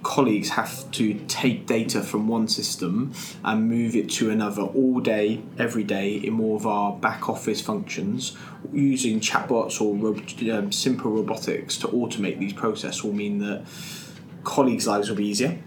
colleagues 0.05 0.49
have 0.49 0.89
to 0.91 1.15
take 1.27 1.65
data 1.65 1.99
from 1.99 2.27
one 2.27 2.47
system 2.47 3.11
and 3.43 3.67
move 3.67 3.95
it 3.95 4.07
to 4.07 4.29
another 4.29 4.61
all 4.61 4.99
day, 4.99 5.41
every 5.57 5.83
day 5.83 6.13
in 6.13 6.31
more 6.31 6.55
of 6.57 6.67
our 6.67 6.93
back 6.93 7.27
office 7.27 7.59
functions. 7.59 8.37
Using 8.71 9.19
chatbots 9.19 9.81
or 9.81 10.55
um, 10.55 10.71
simple 10.71 11.09
robotics 11.09 11.75
to 11.79 11.87
automate 11.87 12.37
these 12.37 12.53
processes 12.53 13.03
will 13.03 13.13
mean 13.13 13.39
that 13.39 13.65
colleagues' 14.43 14.85
lives 14.85 15.09
will 15.09 15.17
be 15.17 15.25
easier. 15.25 15.57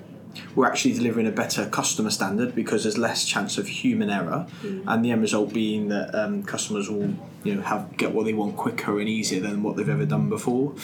We're 0.55 0.67
actually 0.67 0.95
delivering 0.95 1.27
a 1.27 1.33
better 1.33 1.69
customer 1.69 2.11
standard 2.11 2.55
because 2.55 2.85
there's 2.85 2.97
less 2.97 3.25
chance 3.25 3.59
of 3.59 3.67
human 3.67 4.09
error, 4.09 4.47
mm. 4.63 4.85
and 4.87 5.05
the 5.05 5.11
end 5.11 5.21
result 5.21 5.53
being 5.53 5.89
that 5.89 6.15
um, 6.15 6.45
customers 6.45 6.89
will, 6.89 7.13
you 7.43 7.57
know, 7.57 7.63
have 7.63 7.97
get 7.97 8.13
what 8.13 8.25
they 8.25 8.35
want 8.35 8.57
quicker 8.57 9.01
and 9.01 9.09
easier 9.09 9.41
than 9.41 9.65
what 9.65 9.75
they've 9.77 9.89
ever 9.89 10.07
done 10.07 10.29
before. 10.29 10.75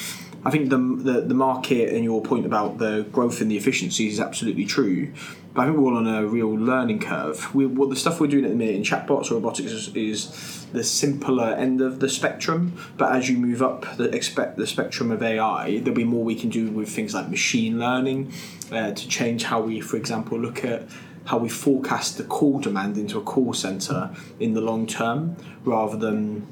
I 0.46 0.50
think 0.50 0.68
the, 0.68 0.76
the, 0.76 1.20
the 1.22 1.34
market 1.34 1.94
and 1.94 2.04
your 2.04 2.22
point 2.22 2.44
about 2.44 2.78
the 2.78 3.06
growth 3.12 3.40
in 3.40 3.48
the 3.48 3.56
efficiencies 3.56 4.14
is 4.14 4.20
absolutely 4.20 4.66
true. 4.66 5.12
But 5.54 5.62
I 5.62 5.64
think 5.66 5.78
we're 5.78 5.84
all 5.84 5.96
on 5.96 6.06
a 6.06 6.26
real 6.26 6.52
learning 6.52 6.98
curve. 6.98 7.54
We, 7.54 7.64
what 7.64 7.88
the 7.88 7.96
stuff 7.96 8.20
we're 8.20 8.26
doing 8.26 8.44
at 8.44 8.50
the 8.50 8.56
minute 8.56 8.74
in 8.74 8.82
chatbots 8.82 9.30
or 9.30 9.34
robotics 9.34 9.70
is, 9.70 9.94
is 9.94 10.66
the 10.72 10.84
simpler 10.84 11.52
end 11.52 11.80
of 11.80 12.00
the 12.00 12.08
spectrum. 12.08 12.76
But 12.98 13.12
as 13.12 13.30
you 13.30 13.38
move 13.38 13.62
up 13.62 13.96
the 13.96 14.04
expect 14.14 14.58
the 14.58 14.66
spectrum 14.66 15.10
of 15.10 15.22
AI, 15.22 15.78
there'll 15.78 15.94
be 15.94 16.04
more 16.04 16.24
we 16.24 16.34
can 16.34 16.50
do 16.50 16.68
with 16.70 16.90
things 16.90 17.14
like 17.14 17.30
machine 17.30 17.78
learning 17.78 18.32
uh, 18.70 18.90
to 18.90 19.08
change 19.08 19.44
how 19.44 19.62
we, 19.62 19.80
for 19.80 19.96
example, 19.96 20.38
look 20.38 20.64
at 20.64 20.82
how 21.26 21.38
we 21.38 21.48
forecast 21.48 22.18
the 22.18 22.24
call 22.24 22.60
demand 22.60 22.98
into 22.98 23.16
a 23.18 23.22
call 23.22 23.54
center 23.54 24.14
in 24.38 24.52
the 24.52 24.60
long 24.60 24.86
term 24.86 25.36
rather 25.64 25.96
than 25.96 26.46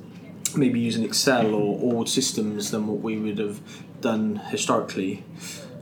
maybe 0.57 0.81
using 0.81 1.05
Excel 1.05 1.55
or 1.55 1.95
old 1.95 2.09
systems 2.09 2.71
than 2.71 2.87
what 2.87 3.01
we 3.01 3.19
would 3.19 3.39
have 3.39 3.61
done 4.01 4.37
historically. 4.37 5.25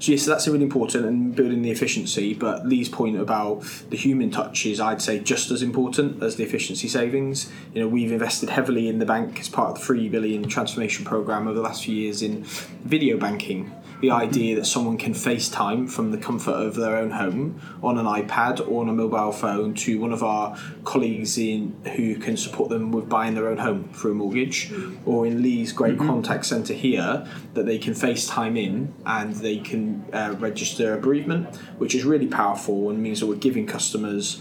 So 0.00 0.12
yes, 0.12 0.24
that's 0.24 0.48
really 0.48 0.64
important 0.64 1.04
and 1.04 1.36
building 1.36 1.60
the 1.60 1.70
efficiency. 1.70 2.32
But 2.32 2.66
Lee's 2.66 2.88
point 2.88 3.20
about 3.20 3.64
the 3.90 3.98
human 3.98 4.30
touch 4.30 4.64
is, 4.64 4.80
I'd 4.80 5.02
say, 5.02 5.18
just 5.18 5.50
as 5.50 5.62
important 5.62 6.22
as 6.22 6.36
the 6.36 6.42
efficiency 6.42 6.88
savings. 6.88 7.52
You 7.74 7.82
know, 7.82 7.88
we've 7.88 8.10
invested 8.10 8.48
heavily 8.48 8.88
in 8.88 8.98
the 8.98 9.04
bank 9.04 9.38
as 9.38 9.50
part 9.50 9.72
of 9.72 9.78
the 9.78 9.84
three 9.84 10.08
billion 10.08 10.48
transformation 10.48 11.04
program 11.04 11.46
over 11.46 11.54
the 11.54 11.62
last 11.62 11.84
few 11.84 11.94
years 11.94 12.22
in 12.22 12.44
video 12.44 13.18
banking 13.18 13.72
the 14.00 14.10
idea 14.10 14.56
that 14.56 14.64
someone 14.64 14.96
can 14.96 15.12
FaceTime 15.12 15.90
from 15.90 16.10
the 16.10 16.18
comfort 16.18 16.52
of 16.52 16.74
their 16.74 16.96
own 16.96 17.10
home 17.10 17.60
on 17.82 17.98
an 17.98 18.06
iPad 18.06 18.66
or 18.66 18.82
on 18.82 18.88
a 18.88 18.92
mobile 18.92 19.32
phone 19.32 19.74
to 19.74 20.00
one 20.00 20.12
of 20.12 20.22
our 20.22 20.56
colleagues 20.84 21.36
in 21.38 21.76
who 21.96 22.16
can 22.16 22.36
support 22.36 22.70
them 22.70 22.92
with 22.92 23.08
buying 23.08 23.34
their 23.34 23.48
own 23.48 23.58
home 23.58 23.88
through 23.92 24.12
a 24.12 24.14
mortgage, 24.14 24.72
or 25.04 25.26
in 25.26 25.42
Lee's 25.42 25.72
great 25.72 25.96
mm-hmm. 25.96 26.06
contact 26.06 26.46
centre 26.46 26.74
here 26.74 27.26
that 27.54 27.66
they 27.66 27.78
can 27.78 27.94
FaceTime 27.94 28.58
in 28.58 28.94
and 29.04 29.34
they 29.36 29.58
can 29.58 30.04
uh, 30.12 30.34
register 30.38 30.94
a 30.94 30.98
bereavement, 30.98 31.54
which 31.78 31.94
is 31.94 32.04
really 32.04 32.26
powerful 32.26 32.90
and 32.90 33.02
means 33.02 33.20
that 33.20 33.26
we're 33.26 33.34
giving 33.34 33.66
customers 33.66 34.40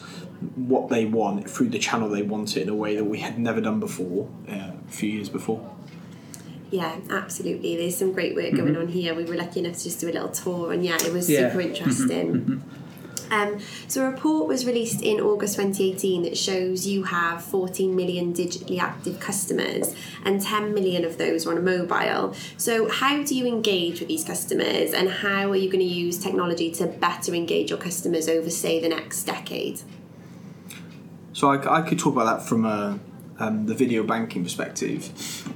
what 0.56 0.90
they 0.90 1.06
want 1.06 1.50
through 1.50 1.68
the 1.68 1.80
channel 1.80 2.08
they 2.08 2.22
want 2.22 2.56
it 2.56 2.62
in 2.62 2.70
a 2.70 2.76
way 2.76 2.96
that 2.96 3.04
we 3.04 3.20
had 3.20 3.38
never 3.38 3.60
done 3.60 3.80
before 3.80 4.30
uh, 4.48 4.72
a 4.88 4.92
few 4.92 5.10
years 5.10 5.28
before. 5.28 5.70
Yeah, 6.72 7.00
absolutely. 7.10 7.78
There's 7.78 7.98
some 7.98 8.12
great 8.14 8.36
work 8.36 8.52
going 8.52 8.74
mm-hmm. 8.74 8.82
on 8.82 8.88
here. 8.88 9.16
We 9.16 9.24
were 9.24 9.36
lucky 9.36 9.62
enough 9.62 9.78
to 9.78 9.84
just 9.86 10.00
do 10.00 10.10
a 10.10 10.14
little 10.14 10.30
tour, 10.30 10.72
and 10.72 10.86
yeah, 10.86 10.98
it 11.02 11.12
was 11.12 11.30
yeah. 11.30 11.50
super 11.50 11.62
interesting. 11.62 12.34
Mm-hmm. 12.34 12.54
mm-hmm. 12.54 12.76
Um, 13.32 13.60
so, 13.88 14.06
a 14.06 14.10
report 14.10 14.48
was 14.48 14.66
released 14.66 15.04
in 15.04 15.20
August 15.20 15.56
2018 15.56 16.24
that 16.24 16.36
shows 16.36 16.88
you 16.88 17.04
have 17.04 17.44
14 17.44 17.96
million 17.96 18.34
digitally 18.34 18.80
active 18.80 19.20
customers, 19.20 19.94
and 20.26 20.42
10 20.42 20.74
million 20.74 21.06
of 21.06 21.20
those 21.20 21.46
are 21.46 21.52
on 21.52 21.58
a 21.58 21.62
mobile. 21.62 22.34
So, 22.58 22.90
how 22.90 23.22
do 23.22 23.36
you 23.36 23.46
engage 23.46 24.00
with 24.00 24.10
these 24.10 24.24
customers, 24.24 24.94
and 24.94 25.10
how 25.10 25.52
are 25.52 25.56
you 25.56 25.70
going 25.70 25.88
to 25.88 25.94
use 25.94 26.18
technology 26.18 26.72
to 26.72 26.88
better 26.88 27.36
engage 27.36 27.70
your 27.70 27.78
customers 27.78 28.28
over, 28.28 28.50
say, 28.50 28.80
the 28.80 28.90
next 28.90 29.24
decade? 29.26 29.82
So, 31.34 31.52
I, 31.52 31.82
I 31.82 31.88
could 31.88 32.00
talk 32.00 32.14
about 32.14 32.40
that 32.40 32.48
from 32.48 32.66
a 32.66 33.00
um, 33.40 33.66
the 33.66 33.74
video 33.74 34.04
banking 34.04 34.44
perspective, 34.44 35.12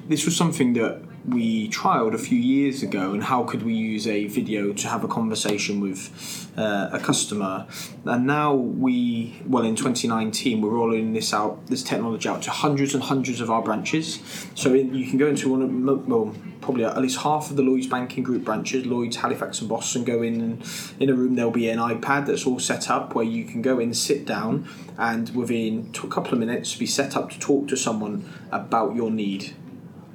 this 0.08 0.25
was 0.25 0.36
something 0.36 0.74
that 0.74 1.02
we 1.27 1.70
trialed 1.70 2.13
a 2.13 2.18
few 2.18 2.38
years 2.38 2.84
ago 2.84 3.13
and 3.13 3.24
how 3.24 3.44
could 3.44 3.63
we 3.63 3.74
use 3.74 4.08
a 4.08 4.27
video 4.27 4.74
to 4.74 4.88
have 4.88 5.03
a 5.03 5.08
conversation 5.08 5.80
with 5.80 6.51
uh, 6.58 6.89
a 6.92 7.00
customer 7.00 7.65
and 8.06 8.27
now 8.27 8.53
we 8.53 9.42
well 9.46 9.63
in 9.63 9.75
2019 9.75 10.62
we're 10.62 10.70
rolling 10.70 11.13
this 11.13 11.34
out 11.34 11.65
this 11.68 11.82
technology 11.82 12.27
out 12.27 12.42
to 12.42 12.51
hundreds 12.51 12.94
and 12.94 13.03
hundreds 13.03 13.39
of 13.39 13.50
our 13.50 13.62
branches 13.62 14.20
so 14.53 14.74
in, 14.74 14.94
you 14.94 15.08
can 15.08 15.18
go 15.18 15.27
into 15.27 15.50
one 15.50 15.62
of 15.62 16.08
well 16.08 16.36
probably 16.63 16.86
at 16.86 16.98
least 17.01 17.20
half 17.20 17.50
of 17.50 17.58
the 17.58 17.62
Lloyds 17.62 17.88
Banking 17.88 18.24
Group 18.24 18.46
branches, 18.46 18.86
Lloyds, 18.86 19.18
Halifax, 19.18 19.60
and 19.60 19.70
Boston, 19.70 20.06
go 20.06 20.22
in 20.22 20.39
and 20.39 20.65
in 20.98 21.10
a 21.10 21.13
room. 21.13 21.36
There'll 21.36 21.51
be 21.51 21.68
an 21.70 21.77
iPad 21.77 22.25
that's 22.25 22.48
all 22.48 22.58
set 22.58 22.89
up 22.89 23.13
where 23.13 23.25
you 23.25 23.44
can 23.44 23.62
go 23.62 23.80
in, 23.80 23.94
sit 23.94 24.25
down, 24.25 24.65
and 24.98 25.36
within 25.36 25.92
a 26.01 26.08
couple 26.08 26.32
of 26.32 26.39
minutes 26.39 26.74
be 26.75 26.86
set 26.86 27.18
up 27.18 27.30
to 27.32 27.39
talk 27.39 27.68
to 27.68 27.75
someone 27.75 28.30
about 28.50 28.96
your 28.96 29.12
need. 29.12 29.53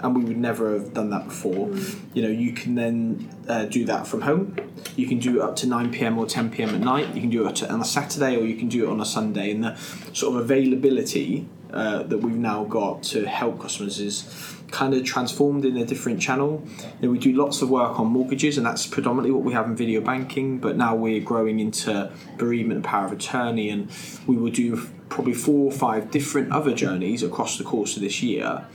And 0.00 0.16
we 0.16 0.24
would 0.24 0.36
never 0.36 0.74
have 0.74 0.94
done 0.94 1.10
that 1.10 1.26
before. 1.26 1.68
Mm. 1.68 2.00
You 2.14 2.22
know, 2.22 2.28
you 2.28 2.52
can 2.52 2.74
then 2.76 3.28
uh, 3.48 3.64
do 3.64 3.84
that 3.86 4.06
from 4.06 4.20
home. 4.20 4.56
You 4.96 5.06
can 5.08 5.18
do 5.18 5.40
it 5.40 5.42
up 5.42 5.56
to 5.56 5.66
9 5.66 5.92
pm 5.92 6.18
or 6.18 6.26
10 6.26 6.50
pm 6.50 6.70
at 6.70 6.80
night. 6.80 7.14
You 7.14 7.20
can 7.20 7.30
do 7.30 7.46
it 7.46 7.62
on 7.64 7.80
a 7.80 7.84
Saturday 7.84 8.36
or 8.36 8.44
you 8.44 8.56
can 8.56 8.68
do 8.68 8.86
it 8.86 8.90
on 8.90 9.00
a 9.00 9.04
Sunday. 9.04 9.50
And 9.50 9.64
the 9.64 9.76
sort 10.12 10.36
of 10.36 10.42
availability 10.42 11.48
uh, 11.72 12.02
that 12.04 12.18
we've 12.18 12.36
now 12.36 12.64
got 12.64 13.02
to 13.04 13.26
help 13.26 13.60
customers 13.60 13.98
is 13.98 14.56
kind 14.70 14.94
of 14.94 15.04
transformed 15.04 15.64
in 15.64 15.76
a 15.76 15.84
different 15.84 16.20
channel. 16.20 16.62
You 17.00 17.08
know, 17.08 17.10
we 17.10 17.18
do 17.18 17.32
lots 17.32 17.62
of 17.62 17.70
work 17.70 17.98
on 17.98 18.06
mortgages, 18.08 18.56
and 18.56 18.66
that's 18.66 18.86
predominantly 18.86 19.32
what 19.32 19.44
we 19.44 19.52
have 19.52 19.66
in 19.66 19.76
video 19.76 20.00
banking. 20.00 20.58
But 20.58 20.76
now 20.76 20.94
we're 20.94 21.20
growing 21.20 21.60
into 21.60 22.10
bereavement 22.36 22.76
and 22.76 22.84
power 22.84 23.06
of 23.06 23.12
attorney, 23.12 23.70
and 23.70 23.90
we 24.26 24.36
will 24.36 24.50
do 24.50 24.88
probably 25.08 25.34
four 25.34 25.66
or 25.66 25.72
five 25.72 26.10
different 26.10 26.52
other 26.52 26.74
journeys 26.74 27.22
across 27.22 27.58
the 27.58 27.64
course 27.64 27.96
of 27.96 28.02
this 28.02 28.22
year 28.22 28.66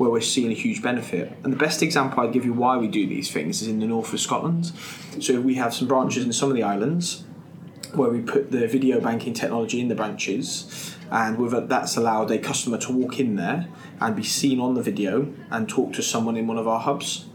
where 0.00 0.08
we're 0.08 0.22
seeing 0.22 0.50
a 0.50 0.54
huge 0.54 0.82
benefit. 0.82 1.30
And 1.44 1.52
the 1.52 1.58
best 1.58 1.82
example 1.82 2.20
I'd 2.20 2.32
give 2.32 2.46
you 2.46 2.54
why 2.54 2.78
we 2.78 2.88
do 2.88 3.06
these 3.06 3.30
things 3.30 3.60
is 3.60 3.68
in 3.68 3.80
the 3.80 3.86
north 3.86 4.14
of 4.14 4.18
Scotland. 4.18 4.72
So 5.20 5.42
we 5.42 5.56
have 5.56 5.74
some 5.74 5.86
branches 5.86 6.24
in 6.24 6.32
some 6.32 6.48
of 6.48 6.56
the 6.56 6.62
islands 6.62 7.24
where 7.92 8.08
we 8.08 8.22
put 8.22 8.50
the 8.50 8.66
video 8.66 8.98
banking 8.98 9.34
technology 9.34 9.78
in 9.78 9.88
the 9.88 9.94
branches 9.94 10.96
and 11.10 11.36
with 11.36 11.68
that's 11.68 11.98
allowed 11.98 12.30
a 12.30 12.38
customer 12.38 12.78
to 12.78 12.92
walk 12.92 13.20
in 13.20 13.36
there 13.36 13.68
and 14.00 14.16
be 14.16 14.22
seen 14.22 14.58
on 14.58 14.72
the 14.72 14.82
video 14.82 15.30
and 15.50 15.68
talk 15.68 15.92
to 15.92 16.02
someone 16.02 16.36
in 16.38 16.46
one 16.46 16.56
of 16.56 16.66
our 16.66 16.80
hubs. 16.80 17.26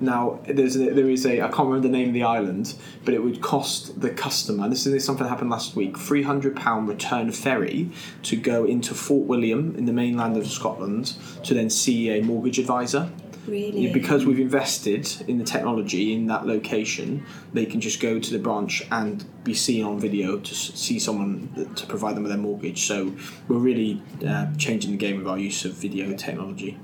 Now, 0.00 0.40
there's 0.46 0.76
a, 0.76 0.90
there 0.90 1.08
is 1.08 1.24
a 1.24 1.40
I 1.40 1.48
can't 1.48 1.68
remember 1.68 1.88
the 1.88 1.96
name 1.96 2.08
of 2.08 2.14
the 2.14 2.24
island, 2.24 2.74
but 3.04 3.14
it 3.14 3.22
would 3.22 3.40
cost 3.40 4.00
the 4.00 4.10
customer. 4.10 4.68
This 4.68 4.86
is 4.86 5.04
something 5.04 5.24
that 5.24 5.30
happened 5.30 5.50
last 5.50 5.76
week. 5.76 5.96
Three 5.96 6.22
hundred 6.22 6.56
pound 6.56 6.88
return 6.88 7.30
ferry 7.30 7.90
to 8.24 8.36
go 8.36 8.64
into 8.64 8.94
Fort 8.94 9.26
William 9.28 9.74
in 9.76 9.84
the 9.86 9.92
mainland 9.92 10.36
of 10.36 10.46
Scotland 10.46 11.14
to 11.44 11.54
then 11.54 11.70
see 11.70 12.10
a 12.10 12.22
mortgage 12.22 12.58
advisor. 12.58 13.10
Really? 13.46 13.92
Because 13.92 14.24
we've 14.24 14.40
invested 14.40 15.06
in 15.28 15.36
the 15.36 15.44
technology 15.44 16.14
in 16.14 16.28
that 16.28 16.46
location, 16.46 17.26
they 17.52 17.66
can 17.66 17.80
just 17.80 18.00
go 18.00 18.18
to 18.18 18.30
the 18.32 18.38
branch 18.38 18.82
and 18.90 19.22
be 19.44 19.52
seen 19.52 19.84
on 19.84 20.00
video 20.00 20.38
to 20.38 20.54
see 20.54 20.98
someone 20.98 21.70
to 21.76 21.86
provide 21.86 22.16
them 22.16 22.22
with 22.22 22.32
their 22.32 22.40
mortgage. 22.40 22.86
So 22.86 23.14
we're 23.46 23.58
really 23.58 24.02
uh, 24.26 24.46
changing 24.56 24.92
the 24.92 24.96
game 24.96 25.18
with 25.18 25.28
our 25.28 25.38
use 25.38 25.66
of 25.66 25.72
video 25.74 26.16
technology. 26.16 26.78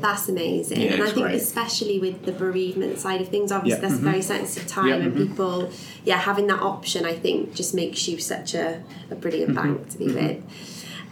That's 0.00 0.28
amazing. 0.28 0.80
Yeah, 0.80 0.92
and 0.94 1.02
I 1.02 1.06
think 1.06 1.26
great. 1.26 1.34
especially 1.36 1.98
with 1.98 2.24
the 2.24 2.32
bereavement 2.32 2.98
side 2.98 3.20
of 3.20 3.28
things, 3.28 3.52
obviously 3.52 3.82
yeah. 3.82 3.88
that's 3.88 4.00
mm-hmm. 4.00 4.08
a 4.08 4.10
very 4.10 4.22
sensitive 4.22 4.68
time 4.68 4.88
yeah. 4.88 4.94
and 4.96 5.14
mm-hmm. 5.14 5.28
people 5.28 5.70
yeah, 6.04 6.18
having 6.18 6.46
that 6.48 6.60
option 6.60 7.04
I 7.04 7.14
think 7.14 7.54
just 7.54 7.74
makes 7.74 8.06
you 8.08 8.18
such 8.18 8.54
a, 8.54 8.82
a 9.10 9.14
brilliant 9.14 9.54
mm-hmm. 9.54 9.74
bank 9.74 9.90
to 9.90 9.98
be 9.98 10.06
mm-hmm. 10.06 10.26
with. 10.26 10.44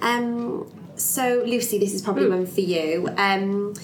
Um, 0.01 0.73
so 0.97 1.43
Lucy, 1.47 1.79
this 1.79 1.95
is 1.95 2.03
probably 2.03 2.25
mm. 2.25 2.31
one 2.31 2.47
for 2.47 2.61
you. 2.61 3.09
Um, 3.17 3.75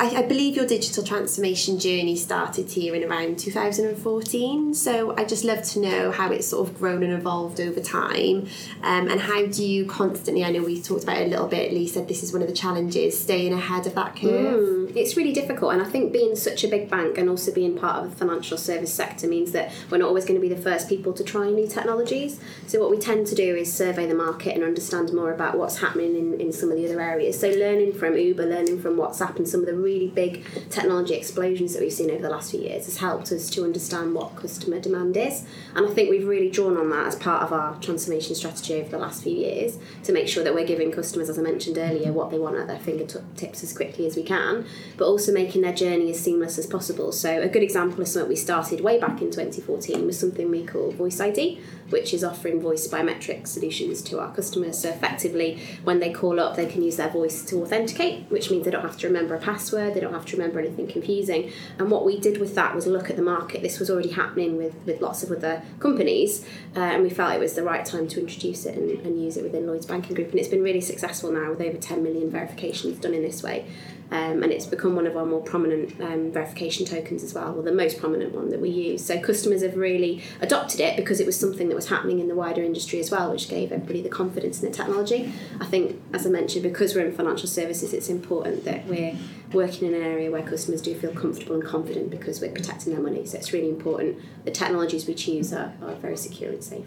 I, 0.00 0.18
I, 0.18 0.22
believe 0.22 0.54
your 0.54 0.66
digital 0.66 1.02
transformation 1.02 1.78
journey 1.78 2.14
started 2.14 2.70
here 2.70 2.94
in 2.94 3.02
around 3.02 3.38
2014. 3.38 4.74
So 4.74 5.14
I'd 5.16 5.28
just 5.28 5.44
love 5.44 5.62
to 5.64 5.80
know 5.80 6.12
how 6.12 6.30
it's 6.30 6.46
sort 6.46 6.68
of 6.68 6.78
grown 6.78 7.02
and 7.02 7.12
evolved 7.12 7.60
over 7.60 7.80
time, 7.80 8.46
um, 8.82 9.08
and 9.08 9.20
how 9.20 9.46
do 9.46 9.64
you 9.64 9.86
constantly? 9.86 10.44
I 10.44 10.50
know 10.50 10.62
we 10.62 10.80
talked 10.80 11.02
about 11.02 11.18
it 11.18 11.26
a 11.26 11.30
little 11.30 11.48
bit. 11.48 11.72
Lee 11.72 11.88
said 11.88 12.06
this 12.06 12.22
is 12.22 12.32
one 12.32 12.42
of 12.42 12.48
the 12.48 12.54
challenges, 12.54 13.20
staying 13.20 13.52
ahead 13.52 13.86
of 13.86 13.94
that 13.96 14.14
curve. 14.14 14.60
Mm, 14.60 14.96
it's 14.96 15.16
really 15.16 15.32
difficult, 15.32 15.72
and 15.72 15.82
I 15.82 15.86
think 15.86 16.12
being 16.12 16.36
such 16.36 16.62
a 16.62 16.68
big 16.68 16.88
bank 16.88 17.18
and 17.18 17.28
also 17.28 17.52
being 17.52 17.76
part 17.76 18.04
of 18.04 18.10
the 18.10 18.16
financial 18.16 18.56
service 18.56 18.92
sector 18.92 19.26
means 19.26 19.52
that 19.52 19.72
we're 19.90 19.98
not 19.98 20.08
always 20.08 20.24
going 20.24 20.40
to 20.40 20.46
be 20.46 20.52
the 20.52 20.60
first 20.60 20.88
people 20.88 21.12
to 21.14 21.24
try 21.24 21.50
new 21.50 21.66
technologies. 21.66 22.38
So 22.68 22.80
what 22.80 22.90
we 22.90 22.98
tend 22.98 23.26
to 23.28 23.34
do 23.34 23.56
is 23.56 23.72
survey 23.72 24.06
the 24.06 24.14
market 24.14 24.54
and 24.54 24.62
understand 24.62 25.12
more 25.12 25.32
about 25.32 25.58
what's 25.58 25.78
happening 25.78 26.14
in, 26.14 26.40
in 26.40 26.52
some 26.52 26.70
of 26.70 26.76
the 26.76 26.86
other 26.86 27.00
areas. 27.00 27.40
So 27.40 27.48
learning 27.48 27.94
from 27.94 28.16
Uber, 28.16 28.46
learning 28.46 28.80
from 28.80 28.96
WhatsApp, 28.96 29.36
and 29.36 29.48
some 29.48 29.60
of 29.60 29.66
the 29.66 29.87
really 29.88 30.08
big 30.08 30.44
technology 30.68 31.14
explosions 31.14 31.72
that 31.72 31.82
we've 31.82 31.92
seen 31.92 32.10
over 32.10 32.22
the 32.22 32.28
last 32.28 32.50
few 32.50 32.60
years 32.60 32.84
has 32.84 32.98
helped 32.98 33.32
us 33.32 33.48
to 33.50 33.64
understand 33.64 34.14
what 34.14 34.36
customer 34.36 34.78
demand 34.78 35.16
is. 35.16 35.44
And 35.74 35.86
I 35.86 35.90
think 35.90 36.10
we've 36.10 36.26
really 36.26 36.50
drawn 36.50 36.76
on 36.76 36.90
that 36.90 37.06
as 37.06 37.16
part 37.16 37.42
of 37.42 37.52
our 37.52 37.80
transformation 37.80 38.34
strategy 38.34 38.74
over 38.74 38.90
the 38.90 38.98
last 38.98 39.22
few 39.22 39.32
years 39.32 39.78
to 40.04 40.12
make 40.12 40.28
sure 40.28 40.44
that 40.44 40.54
we're 40.54 40.66
giving 40.66 40.92
customers, 40.92 41.28
as 41.30 41.38
I 41.38 41.42
mentioned 41.42 41.78
earlier, 41.78 42.12
what 42.12 42.30
they 42.30 42.38
want 42.38 42.56
at 42.56 42.66
their 42.66 42.78
fingertips 42.78 43.62
as 43.62 43.72
quickly 43.72 44.06
as 44.06 44.16
we 44.16 44.22
can, 44.22 44.66
but 44.96 45.06
also 45.06 45.32
making 45.32 45.62
their 45.62 45.74
journey 45.74 46.10
as 46.10 46.20
seamless 46.20 46.58
as 46.58 46.66
possible. 46.66 47.12
So, 47.12 47.40
a 47.40 47.48
good 47.48 47.62
example 47.62 48.02
of 48.02 48.08
something 48.08 48.28
we 48.28 48.36
started 48.36 48.80
way 48.80 49.00
back 49.00 49.22
in 49.22 49.30
2014 49.30 50.04
was 50.04 50.18
something 50.18 50.50
we 50.50 50.64
call 50.64 50.90
Voice 50.92 51.20
ID, 51.20 51.60
which 51.90 52.12
is 52.14 52.24
offering 52.24 52.60
voice 52.60 52.86
biometric 52.88 53.46
solutions 53.46 54.02
to 54.02 54.20
our 54.20 54.32
customers. 54.34 54.78
So, 54.78 54.90
effectively, 54.90 55.60
when 55.84 56.00
they 56.00 56.12
call 56.12 56.40
up, 56.40 56.56
they 56.56 56.66
can 56.66 56.82
use 56.82 56.96
their 56.96 57.08
voice 57.08 57.44
to 57.46 57.62
authenticate, 57.62 58.30
which 58.30 58.50
means 58.50 58.64
they 58.64 58.70
don't 58.70 58.82
have 58.82 58.98
to 58.98 59.06
remember 59.06 59.34
a 59.34 59.40
password, 59.40 59.94
they 59.94 60.00
don't 60.00 60.12
have 60.12 60.26
to 60.26 60.36
remember 60.36 60.58
anything 60.60 60.86
confusing. 60.86 61.50
And 61.78 61.90
what 61.90 62.04
we 62.04 62.18
did 62.18 62.38
with 62.38 62.54
that 62.54 62.74
was 62.74 62.86
look 62.86 63.10
at 63.10 63.16
the 63.16 63.22
market. 63.22 63.62
This 63.62 63.78
was 63.78 63.90
already 63.90 64.10
happening 64.10 64.56
with, 64.56 64.74
with 64.84 65.00
lots 65.00 65.22
of 65.22 65.30
other 65.30 65.62
companies, 65.80 66.44
uh, 66.76 66.80
and 66.80 67.02
we 67.02 67.10
felt 67.10 67.34
it 67.34 67.40
was 67.40 67.54
the 67.54 67.62
right 67.62 67.84
time 67.84 68.08
to 68.08 68.20
introduce 68.20 68.66
it 68.66 68.76
and, 68.76 68.90
and 69.06 69.22
use 69.22 69.36
it 69.36 69.42
within 69.42 69.66
Lloyds 69.66 69.86
Banking 69.86 70.14
Group. 70.14 70.30
And 70.30 70.38
it's 70.38 70.48
been 70.48 70.62
really 70.62 70.80
successful 70.80 71.32
now 71.32 71.50
with 71.50 71.60
over 71.60 71.76
10 71.78 72.02
million 72.02 72.30
verifications 72.30 72.98
done 72.98 73.14
in 73.14 73.22
this 73.22 73.42
way 73.42 73.66
um, 74.10 74.42
and 74.42 74.52
it's 74.52 74.66
become 74.66 74.96
one 74.96 75.06
of 75.06 75.16
our 75.16 75.26
more 75.26 75.42
prominent 75.42 76.00
um, 76.00 76.32
verification 76.32 76.86
tokens 76.86 77.22
as 77.22 77.34
well, 77.34 77.58
or 77.58 77.62
the 77.62 77.72
most 77.72 77.98
prominent 77.98 78.34
one 78.34 78.48
that 78.50 78.60
we 78.60 78.70
use. 78.70 79.04
So 79.04 79.20
customers 79.20 79.62
have 79.62 79.76
really 79.76 80.22
adopted 80.40 80.80
it 80.80 80.96
because 80.96 81.20
it 81.20 81.26
was 81.26 81.38
something 81.38 81.68
that 81.68 81.74
was 81.74 81.88
happening 81.88 82.18
in 82.18 82.28
the 82.28 82.34
wider 82.34 82.62
industry 82.62 83.00
as 83.00 83.10
well, 83.10 83.30
which 83.30 83.48
gave 83.48 83.70
everybody 83.70 84.00
the 84.00 84.08
confidence 84.08 84.62
in 84.62 84.70
the 84.70 84.74
technology. 84.74 85.32
I 85.60 85.66
think, 85.66 86.00
as 86.14 86.26
I 86.26 86.30
mentioned, 86.30 86.62
because 86.62 86.94
we're 86.94 87.06
in 87.06 87.12
financial 87.12 87.48
services, 87.48 87.92
it's 87.92 88.08
important 88.08 88.64
that 88.64 88.86
we're 88.86 89.14
working 89.52 89.88
in 89.88 89.94
an 89.94 90.02
area 90.02 90.30
where 90.30 90.42
customers 90.42 90.80
do 90.80 90.94
feel 90.94 91.12
comfortable 91.12 91.54
and 91.54 91.64
confident 91.64 92.10
because 92.10 92.40
we're 92.40 92.52
protecting 92.52 92.94
their 92.94 93.02
money. 93.02 93.26
So 93.26 93.36
it's 93.38 93.52
really 93.52 93.68
important 93.68 94.18
the 94.44 94.50
technologies 94.50 95.06
we 95.06 95.14
choose 95.14 95.52
are, 95.52 95.72
are 95.82 95.94
very 95.96 96.16
secure 96.16 96.50
and 96.50 96.64
safe. 96.64 96.86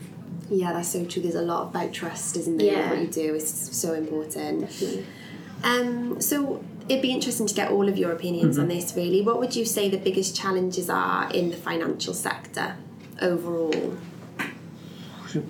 Yeah, 0.49 0.73
that's 0.73 0.89
so 0.89 1.05
true. 1.05 1.21
There's 1.21 1.35
a 1.35 1.41
lot 1.41 1.69
about 1.69 1.93
trust, 1.93 2.35
isn't 2.35 2.57
there? 2.57 2.73
Yeah. 2.73 2.89
What 2.89 2.99
you 2.99 3.07
do 3.07 3.35
is 3.35 3.47
so 3.49 3.93
important. 3.93 4.61
Definitely. 4.61 5.05
Um, 5.63 6.19
so 6.19 6.63
it'd 6.89 7.01
be 7.01 7.11
interesting 7.11 7.47
to 7.47 7.53
get 7.53 7.71
all 7.71 7.87
of 7.87 7.97
your 7.97 8.11
opinions 8.11 8.57
on 8.57 8.67
this. 8.67 8.95
Really, 8.95 9.21
what 9.21 9.39
would 9.39 9.55
you 9.55 9.65
say 9.65 9.89
the 9.89 9.97
biggest 9.97 10.35
challenges 10.35 10.89
are 10.89 11.31
in 11.31 11.49
the 11.51 11.57
financial 11.57 12.13
sector 12.13 12.75
overall? 13.21 13.97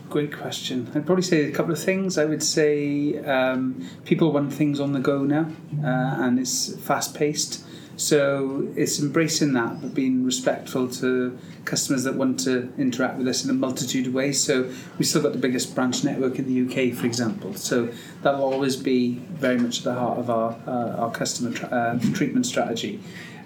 Great 0.10 0.36
question. 0.36 0.92
I'd 0.94 1.06
probably 1.06 1.24
say 1.24 1.46
a 1.46 1.52
couple 1.52 1.72
of 1.72 1.80
things. 1.80 2.18
I 2.18 2.26
would 2.26 2.44
say 2.44 3.18
um, 3.26 3.90
people 4.06 4.32
want 4.32 4.54
things 4.54 4.80
on 4.80 4.94
the 4.94 5.00
go 5.00 5.24
now, 5.24 5.48
uh, 5.84 6.24
and 6.24 6.40
it's 6.40 6.76
fast 6.76 7.16
paced. 7.16 7.66
So 7.98 8.68
it's 8.76 9.00
embracing 9.00 9.54
that, 9.54 9.82
but 9.82 9.94
being 9.94 10.24
respectful 10.26 10.88
to 10.90 11.38
customers 11.66 12.04
that 12.04 12.16
want 12.16 12.40
to 12.42 12.74
interact 12.78 13.18
with 13.18 13.28
us 13.28 13.44
in 13.44 13.50
a 13.50 13.54
multitude 13.54 14.08
of 14.08 14.14
ways. 14.14 14.44
So 14.44 14.64
we've 14.98 15.08
still 15.08 15.22
got 15.22 15.34
the 15.34 15.38
biggest 15.38 15.76
branch 15.76 16.04
network 16.04 16.40
in 16.40 16.48
the 16.48 16.62
UK, 16.66 16.96
for 16.96 17.06
example. 17.06 17.54
So 17.54 17.90
that'll 18.24 18.44
always 18.44 18.76
be 18.76 19.16
very 19.32 19.58
much 19.60 19.80
at 19.80 19.84
the 19.84 19.94
heart 19.94 20.18
of 20.18 20.30
our 20.30 20.58
uh, 20.66 21.02
our 21.02 21.12
customer 21.12 21.52
tra- 21.52 21.70
uh, 21.70 22.00
treatment 22.14 22.46
strategy. 22.46 23.00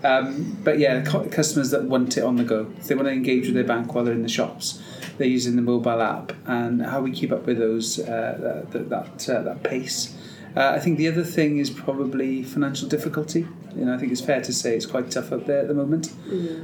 Um, 0.04 0.58
but 0.64 0.78
yeah, 0.78 1.02
cu- 1.02 1.30
customers 1.30 1.72
that 1.72 1.86
want 1.86 2.18
it 2.18 2.24
on 2.24 2.36
the 2.36 2.44
go, 2.44 2.72
if 2.78 2.88
they 2.88 2.96
want 2.96 3.08
to 3.08 3.14
engage 3.14 3.46
with 3.46 3.56
their 3.56 3.64
bank 3.64 3.94
while 3.94 4.04
they're 4.04 4.14
in 4.14 4.22
the 4.22 4.30
shops, 4.30 4.82
they're 5.18 5.28
using 5.28 5.56
the 5.56 5.62
mobile 5.62 6.02
app, 6.02 6.34
and 6.46 6.86
how 6.86 7.02
we 7.02 7.12
keep 7.12 7.32
up 7.32 7.46
with 7.46 7.58
those 7.58 8.00
uh, 8.00 8.68
that 8.72 8.90
that 8.90 9.30
uh, 9.30 9.42
that 9.42 9.64
pace. 9.64 10.15
Uh, 10.56 10.72
I 10.76 10.80
think 10.80 10.98
the 10.98 11.08
other 11.10 11.24
thing 11.24 11.58
is 11.58 11.70
probably 11.70 12.42
financial 12.42 12.88
difficulty. 12.88 13.46
You 13.76 13.86
know, 13.86 13.94
I 13.94 13.98
think 13.98 14.12
it's 14.12 14.22
fair 14.22 14.42
to 14.42 14.54
say 14.54 14.76
it's 14.76 14.86
quite 14.86 15.12
tough 15.12 15.34
out 15.34 15.48
there 15.48 15.60
at 15.60 15.68
the 15.68 15.74
moment, 15.74 16.14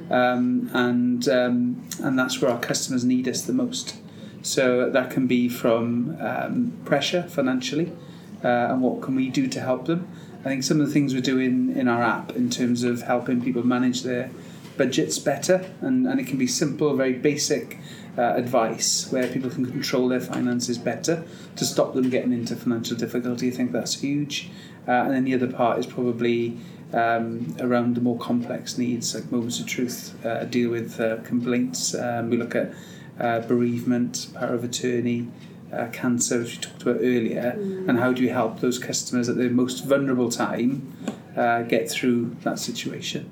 um, 0.10 0.70
and 0.74 1.28
um, 1.28 1.88
and 2.02 2.18
that's 2.18 2.42
where 2.42 2.52
our 2.52 2.60
customers 2.60 3.04
need 3.04 3.28
us 3.28 3.42
the 3.42 3.54
most. 3.54 3.98
So 4.44 4.90
that 4.90 5.12
can 5.12 5.28
be 5.28 5.50
from 5.50 6.18
um, 6.22 6.74
pressure 6.86 7.24
financially, 7.24 7.92
uh, 8.44 8.48
and 8.48 8.82
what 8.82 9.02
can 9.02 9.16
we 9.16 9.30
do 9.30 9.48
to 9.48 9.60
help 9.60 9.88
them. 9.88 10.08
I 10.40 10.46
think 10.46 10.64
some 10.64 10.80
of 10.82 10.88
the 10.88 10.94
things 10.94 11.14
we're 11.14 11.22
doing 11.22 11.76
in 11.76 11.88
our 11.88 12.02
app 12.02 12.36
in 12.36 12.50
terms 12.50 12.84
of 12.84 13.04
helping 13.04 13.44
people 13.44 13.64
manage 13.64 14.04
their 14.04 14.32
budgets 14.78 15.20
better, 15.20 15.70
and, 15.82 16.08
and 16.08 16.20
it 16.20 16.28
can 16.28 16.38
be 16.38 16.48
simple, 16.48 16.96
very 16.96 17.14
basic 17.14 17.78
uh, 18.18 18.34
advice 18.36 19.12
where 19.12 19.28
people 19.28 19.50
can 19.50 19.66
control 19.66 20.08
their 20.10 20.20
finances 20.20 20.78
better 20.78 21.24
to 21.56 21.66
stop 21.66 21.94
them 21.94 22.10
getting 22.10 22.34
into 22.34 22.56
financial 22.56 22.98
difficulty. 22.98 23.48
I 23.48 23.52
think 23.52 23.72
that's 23.72 24.02
huge. 24.02 24.50
Uh, 24.88 24.92
and 24.92 25.12
then 25.12 25.24
the 25.26 25.34
other 25.34 25.48
part 25.48 25.80
is 25.80 25.86
probably 25.86 26.58
um, 26.94 27.56
around 27.60 27.96
the 27.96 28.02
more 28.02 28.18
complex 28.18 28.78
needs, 28.78 29.16
like 29.16 29.32
moments 29.32 29.60
of 29.60 29.68
truth, 29.68 30.14
uh, 30.26 30.44
deal 30.46 30.70
with 30.70 31.00
uh, 31.00 31.18
complaints. 31.24 31.96
Um, 31.96 32.30
we 32.30 32.38
look 32.38 32.56
at 32.56 32.74
uh, 33.20 33.40
bereavement, 33.42 34.28
power 34.34 34.56
of 34.56 34.64
attorney, 34.64 35.28
uh, 35.72 35.88
cancer, 35.94 36.40
which 36.40 36.58
we 36.58 36.64
talked 36.64 36.82
about 36.82 36.98
earlier, 36.98 37.56
and 37.88 38.00
how 38.00 38.12
do 38.12 38.22
you 38.24 38.30
help 38.30 38.60
those 38.60 38.78
customers 38.78 39.30
at 39.30 39.38
their 39.38 39.50
most 39.50 39.86
vulnerable 39.86 40.30
time 40.30 40.92
uh, 41.38 41.62
get 41.62 41.90
through 41.90 42.36
that 42.44 42.60
situation? 42.60 43.30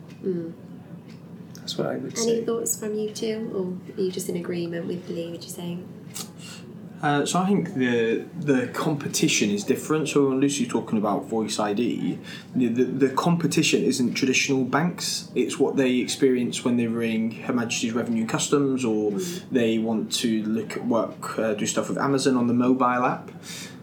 That's 1.70 1.78
what 1.78 1.88
I 1.88 1.98
would 1.98 2.18
Any 2.18 2.40
say. 2.40 2.46
thoughts 2.46 2.80
from 2.80 2.96
you 2.96 3.12
two, 3.12 3.52
or 3.54 3.96
are 3.98 4.02
you 4.02 4.12
just 4.12 4.28
in 4.28 4.36
agreement 4.36 4.88
with 4.88 5.08
Lee? 5.08 5.30
Would 5.30 5.44
you 5.44 5.50
say? 5.50 5.78
Uh, 7.02 7.26
so 7.26 7.40
I 7.40 7.46
think 7.46 7.76
the 7.76 8.26
the 8.40 8.68
competition 8.74 9.52
is 9.52 9.64
different. 9.64 10.10
So 10.10 10.30
when 10.30 10.40
Lucy's 10.42 10.68
talking 10.68 10.98
about 10.98 11.26
Voice 11.28 11.60
ID, 11.60 12.18
the, 12.56 12.68
the, 12.68 12.84
the 12.84 13.10
competition 13.10 13.84
isn't 13.84 14.16
traditional 14.16 14.66
banks. 14.66 15.30
It's 15.36 15.60
what 15.60 15.76
they 15.78 15.98
experience 15.98 16.66
when 16.66 16.76
they 16.78 16.88
ring 16.88 17.32
Her 17.32 17.54
Majesty's 17.54 17.94
Revenue 17.94 18.22
and 18.22 18.30
Customs, 18.30 18.84
or 18.84 19.12
they 19.52 19.78
want 19.78 20.12
to 20.14 20.44
look 20.44 20.76
at 20.76 20.88
work, 20.88 21.38
uh, 21.38 21.54
do 21.54 21.68
stuff 21.68 21.88
with 21.88 22.00
Amazon 22.00 22.36
on 22.36 22.48
the 22.48 22.54
mobile 22.56 23.06
app. 23.06 23.30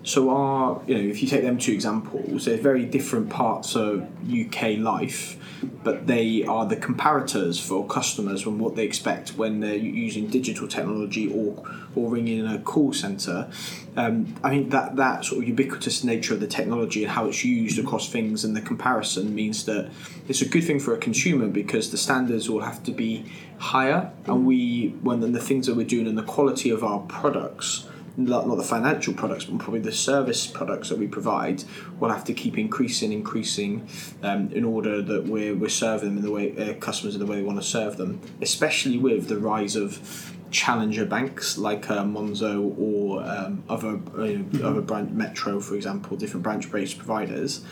So 0.07 0.31
our, 0.31 0.81
you 0.87 0.95
know, 0.95 1.01
if 1.01 1.21
you 1.21 1.27
take 1.27 1.43
them 1.43 1.59
two 1.59 1.73
examples, 1.73 2.45
they're 2.45 2.57
very 2.57 2.85
different 2.85 3.29
parts 3.29 3.75
of 3.75 4.07
UK 4.23 4.79
life, 4.79 5.37
but 5.83 6.07
they 6.07 6.45
are 6.45 6.65
the 6.65 6.77
comparators 6.77 7.61
for 7.61 7.85
customers 7.89 8.47
and 8.47 8.61
what 8.61 8.77
they 8.77 8.85
expect 8.85 9.31
when 9.31 9.59
they're 9.59 9.75
using 9.75 10.29
digital 10.29 10.69
technology 10.69 11.29
or 11.35 11.61
or 11.97 12.09
ringing 12.09 12.39
in 12.39 12.47
a 12.47 12.61
call 12.61 12.93
centre. 12.93 13.51
Um, 13.97 14.33
I 14.45 14.51
think 14.51 14.71
that 14.71 14.95
that 14.95 15.25
sort 15.25 15.43
of 15.43 15.49
ubiquitous 15.49 16.05
nature 16.05 16.35
of 16.35 16.41
the 16.41 16.47
technology 16.47 17.03
and 17.03 17.11
how 17.11 17.27
it's 17.27 17.45
used 17.45 17.77
across 17.81 18.09
things 18.09 18.45
and 18.45 18.55
the 18.55 18.61
comparison 18.61 19.35
means 19.35 19.65
that 19.65 19.91
it's 20.29 20.41
a 20.41 20.49
good 20.49 20.63
thing 20.63 20.79
for 20.79 20.95
a 20.95 20.99
consumer 20.99 21.49
because 21.49 21.91
the 21.91 21.99
standards 21.99 22.49
will 22.49 22.61
have 22.61 22.85
to 22.85 22.93
be 22.93 23.25
higher, 23.59 24.13
and 24.27 24.47
we 24.47 24.95
when 25.03 25.33
the 25.33 25.41
things 25.41 25.67
that 25.67 25.75
we're 25.75 25.85
doing 25.85 26.07
and 26.07 26.17
the 26.17 26.23
quality 26.23 26.71
of 26.71 26.85
our 26.85 27.01
products 27.01 27.89
not, 28.17 28.47
not 28.49 28.57
the 28.57 28.63
financial 28.63 29.13
products, 29.15 29.45
but 29.45 29.59
probably 29.59 29.81
the 29.81 29.93
service 29.93 30.47
products 30.47 30.89
that 30.89 30.99
we 30.99 31.07
provide, 31.07 31.65
will 32.01 32.11
have 32.11 32.25
to 32.25 32.35
keep 32.35 32.57
increasing, 32.59 33.13
increasing, 33.13 33.87
um, 34.23 34.51
in 34.53 34.65
order 34.65 35.03
that 35.03 35.25
we're, 35.25 35.55
we're 35.55 35.69
serving 35.69 36.09
them 36.09 36.19
in 36.19 36.25
the 36.25 36.31
way 36.31 36.57
uh, 36.57 36.75
customers 36.75 37.15
in 37.15 37.21
the 37.21 37.27
way 37.27 37.37
we 37.37 37.43
want 37.43 37.61
to 37.61 37.67
serve 37.67 37.97
them. 37.97 38.21
Especially 38.41 38.99
with 38.99 39.29
the 39.29 39.39
rise 39.39 39.77
of 39.77 40.33
challenger 40.51 41.05
banks 41.05 41.59
like 41.59 41.91
uh, 41.91 42.05
Monzo 42.05 42.79
or 42.79 43.23
um, 43.23 43.63
other 43.69 44.01
uh, 44.17 44.67
other 44.67 44.81
branch 44.81 45.11
Metro, 45.11 45.61
for 45.61 45.75
example, 45.75 46.17
different 46.17 46.43
branch-based 46.43 46.97
providers. 46.97 47.65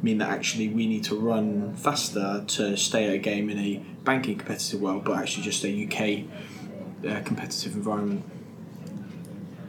Mean 0.00 0.18
that 0.18 0.30
actually 0.30 0.68
we 0.68 0.86
need 0.86 1.02
to 1.04 1.18
run 1.18 1.74
faster 1.74 2.44
to 2.46 2.76
stay 2.76 3.06
at 3.08 3.14
a 3.14 3.18
game 3.18 3.50
in 3.50 3.58
a 3.58 3.78
banking 4.04 4.38
competitive 4.38 4.80
world, 4.80 5.04
but 5.04 5.18
actually 5.18 5.42
just 5.42 5.64
a 5.64 5.84
UK 5.86 6.24
uh, 7.10 7.20
competitive 7.24 7.74
environment. 7.74 8.24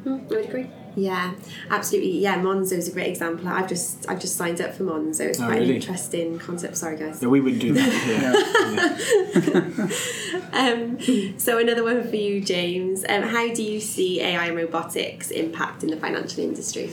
Mm, 0.05 0.25
I 0.31 0.35
would 0.35 0.45
agree. 0.45 0.69
Yeah, 0.95 1.33
absolutely. 1.69 2.17
Yeah, 2.19 2.39
Monzo 2.39 2.73
is 2.73 2.87
a 2.87 2.91
great 2.91 3.07
example. 3.09 3.47
I've 3.47 3.69
just 3.69 4.09
I've 4.09 4.19
just 4.19 4.35
signed 4.35 4.59
up 4.59 4.73
for 4.73 4.83
Monzo. 4.83 5.21
It's 5.21 5.39
Oh, 5.39 5.45
quite 5.45 5.61
an 5.61 5.69
interesting 5.69 6.39
concept. 6.39 6.77
Sorry, 6.77 6.97
guys. 6.97 7.21
Yeah, 7.21 7.29
we 7.29 7.39
wouldn't 7.41 7.61
do 7.61 7.73
that. 7.73 7.89
Yeah. 8.07 9.85
Yeah. 10.33 10.39
Um, 10.51 10.97
so 11.37 11.59
another 11.59 11.83
one 11.83 12.03
for 12.07 12.15
you, 12.15 12.41
James. 12.41 13.05
Um, 13.07 13.21
how 13.23 13.53
do 13.53 13.61
you 13.63 13.79
see 13.79 14.19
AI 14.19 14.47
and 14.47 14.57
robotics 14.57 15.31
impacting 15.31 15.89
the 15.91 15.95
financial 15.97 16.43
industry? 16.43 16.89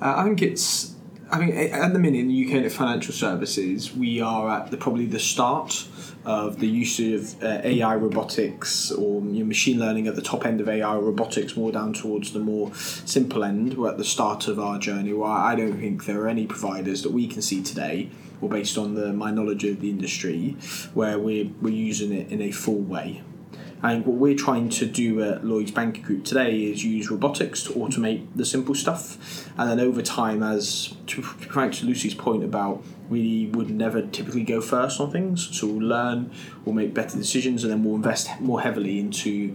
Uh, 0.00 0.14
I 0.16 0.24
think 0.24 0.42
it's. 0.42 0.94
I 1.28 1.40
mean, 1.40 1.56
at 1.56 1.92
the 1.92 1.98
minute 1.98 2.20
in 2.20 2.28
the 2.28 2.46
UK 2.46 2.62
in 2.62 2.70
financial 2.70 3.12
services, 3.12 3.94
we 3.94 4.20
are 4.20 4.48
at 4.48 4.70
the 4.70 4.76
probably 4.76 5.06
the 5.06 5.18
start 5.18 5.86
of 6.24 6.60
the 6.60 6.68
use 6.68 7.00
of 7.00 7.42
uh, 7.42 7.60
AI 7.64 7.96
robotics 7.96 8.92
or 8.92 9.20
you 9.22 9.40
know, 9.40 9.44
machine 9.44 9.78
learning 9.78 10.06
at 10.06 10.14
the 10.14 10.22
top 10.22 10.46
end 10.46 10.60
of 10.60 10.68
AI 10.68 10.96
robotics, 10.96 11.56
more 11.56 11.72
down 11.72 11.92
towards 11.92 12.32
the 12.32 12.38
more 12.38 12.72
simple 12.74 13.42
end. 13.42 13.74
We're 13.74 13.90
at 13.90 13.98
the 13.98 14.04
start 14.04 14.46
of 14.46 14.60
our 14.60 14.78
journey. 14.78 15.12
Where 15.12 15.28
I 15.28 15.56
don't 15.56 15.78
think 15.80 16.04
there 16.04 16.20
are 16.20 16.28
any 16.28 16.46
providers 16.46 17.02
that 17.02 17.10
we 17.10 17.26
can 17.26 17.42
see 17.42 17.60
today, 17.60 18.08
or 18.40 18.48
based 18.48 18.78
on 18.78 18.94
the, 18.94 19.12
my 19.12 19.32
knowledge 19.32 19.64
of 19.64 19.80
the 19.80 19.90
industry, 19.90 20.56
where 20.94 21.18
we're 21.18 21.50
we're 21.60 21.74
using 21.74 22.12
it 22.12 22.30
in 22.30 22.40
a 22.40 22.52
full 22.52 22.80
way. 22.80 23.22
I 23.82 23.92
think 23.92 24.06
what 24.06 24.16
we're 24.16 24.36
trying 24.36 24.70
to 24.70 24.86
do 24.86 25.22
at 25.22 25.44
Lloyds 25.44 25.70
Banking 25.70 26.02
Group 26.02 26.24
today 26.24 26.64
is 26.64 26.82
use 26.82 27.10
robotics 27.10 27.62
to 27.64 27.70
automate 27.74 28.26
the 28.34 28.44
simple 28.44 28.74
stuff, 28.74 29.48
and 29.58 29.70
then 29.70 29.80
over 29.80 30.00
time, 30.00 30.42
as 30.42 30.94
to 31.08 31.22
frank 31.22 31.74
to 31.74 31.86
Lucy's 31.86 32.14
point 32.14 32.42
about 32.42 32.82
we 33.08 33.46
would 33.52 33.70
never 33.70 34.02
typically 34.02 34.42
go 34.42 34.60
first 34.60 35.00
on 35.00 35.10
things, 35.10 35.48
so 35.56 35.66
we'll 35.66 35.86
learn, 35.86 36.30
we'll 36.64 36.74
make 36.74 36.94
better 36.94 37.16
decisions, 37.18 37.62
and 37.64 37.72
then 37.72 37.84
we'll 37.84 37.96
invest 37.96 38.40
more 38.40 38.62
heavily 38.62 38.98
into 38.98 39.54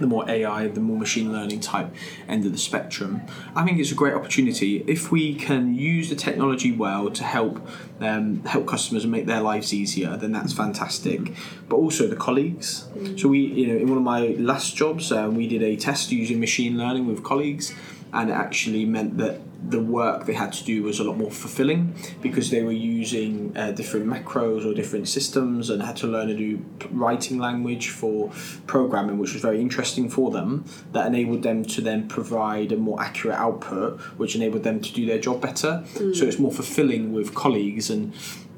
the 0.00 0.06
more 0.06 0.28
AI, 0.28 0.68
the 0.68 0.80
more 0.80 0.98
machine 0.98 1.32
learning 1.32 1.60
type 1.60 1.94
end 2.28 2.44
of 2.44 2.52
the 2.52 2.58
spectrum. 2.58 3.22
I 3.54 3.64
think 3.64 3.78
it's 3.78 3.92
a 3.92 3.94
great 3.94 4.14
opportunity 4.14 4.84
if 4.86 5.10
we 5.12 5.34
can 5.34 5.74
use 5.74 6.08
the 6.08 6.16
technology 6.16 6.72
well 6.72 7.10
to 7.10 7.24
help 7.24 7.66
um, 8.00 8.42
help 8.44 8.66
customers 8.66 9.04
and 9.04 9.12
make 9.12 9.26
their 9.26 9.40
lives 9.40 9.72
easier. 9.72 10.16
Then 10.16 10.32
that's 10.32 10.52
fantastic. 10.52 11.32
But 11.68 11.76
also 11.76 12.06
the 12.06 12.16
colleagues. 12.16 12.88
So 13.16 13.28
we, 13.28 13.40
you 13.40 13.66
know, 13.68 13.76
in 13.76 13.88
one 13.88 13.98
of 13.98 14.04
my 14.04 14.34
last 14.38 14.76
jobs, 14.76 15.12
um, 15.12 15.36
we 15.36 15.46
did 15.46 15.62
a 15.62 15.76
test 15.76 16.10
using 16.10 16.40
machine 16.40 16.76
learning 16.76 17.06
with 17.06 17.22
colleagues, 17.22 17.72
and 18.12 18.30
it 18.30 18.34
actually 18.34 18.84
meant 18.84 19.18
that 19.18 19.40
the 19.68 19.80
work 19.80 20.26
they 20.26 20.32
had 20.32 20.52
to 20.52 20.64
do 20.64 20.82
was 20.82 20.98
a 20.98 21.04
lot 21.04 21.16
more 21.16 21.30
fulfilling 21.30 21.94
because 22.20 22.50
they 22.50 22.62
were 22.62 22.72
using 22.72 23.56
uh, 23.56 23.70
different 23.70 24.06
macros 24.06 24.66
or 24.66 24.74
different 24.74 25.08
systems 25.08 25.70
and 25.70 25.82
had 25.82 25.96
to 25.96 26.06
learn 26.06 26.30
a 26.30 26.34
new 26.34 26.64
writing 26.90 27.38
language 27.38 27.88
for 27.90 28.30
programming, 28.66 29.18
which 29.18 29.32
was 29.32 29.42
very 29.42 29.60
interesting 29.60 30.08
for 30.08 30.30
them. 30.30 30.64
That 30.92 31.06
enabled 31.06 31.42
them 31.42 31.64
to 31.66 31.80
then 31.80 32.08
provide 32.08 32.72
a 32.72 32.76
more 32.76 33.00
accurate 33.00 33.36
output, 33.36 34.00
which 34.18 34.34
enabled 34.34 34.64
them 34.64 34.80
to 34.80 34.92
do 34.92 35.06
their 35.06 35.18
job 35.18 35.40
better. 35.40 35.84
So 36.14 36.24
it's 36.26 36.38
more 36.38 36.52
fulfilling 36.52 37.12
with 37.12 37.34
colleagues 37.34 37.90
and. 37.90 38.12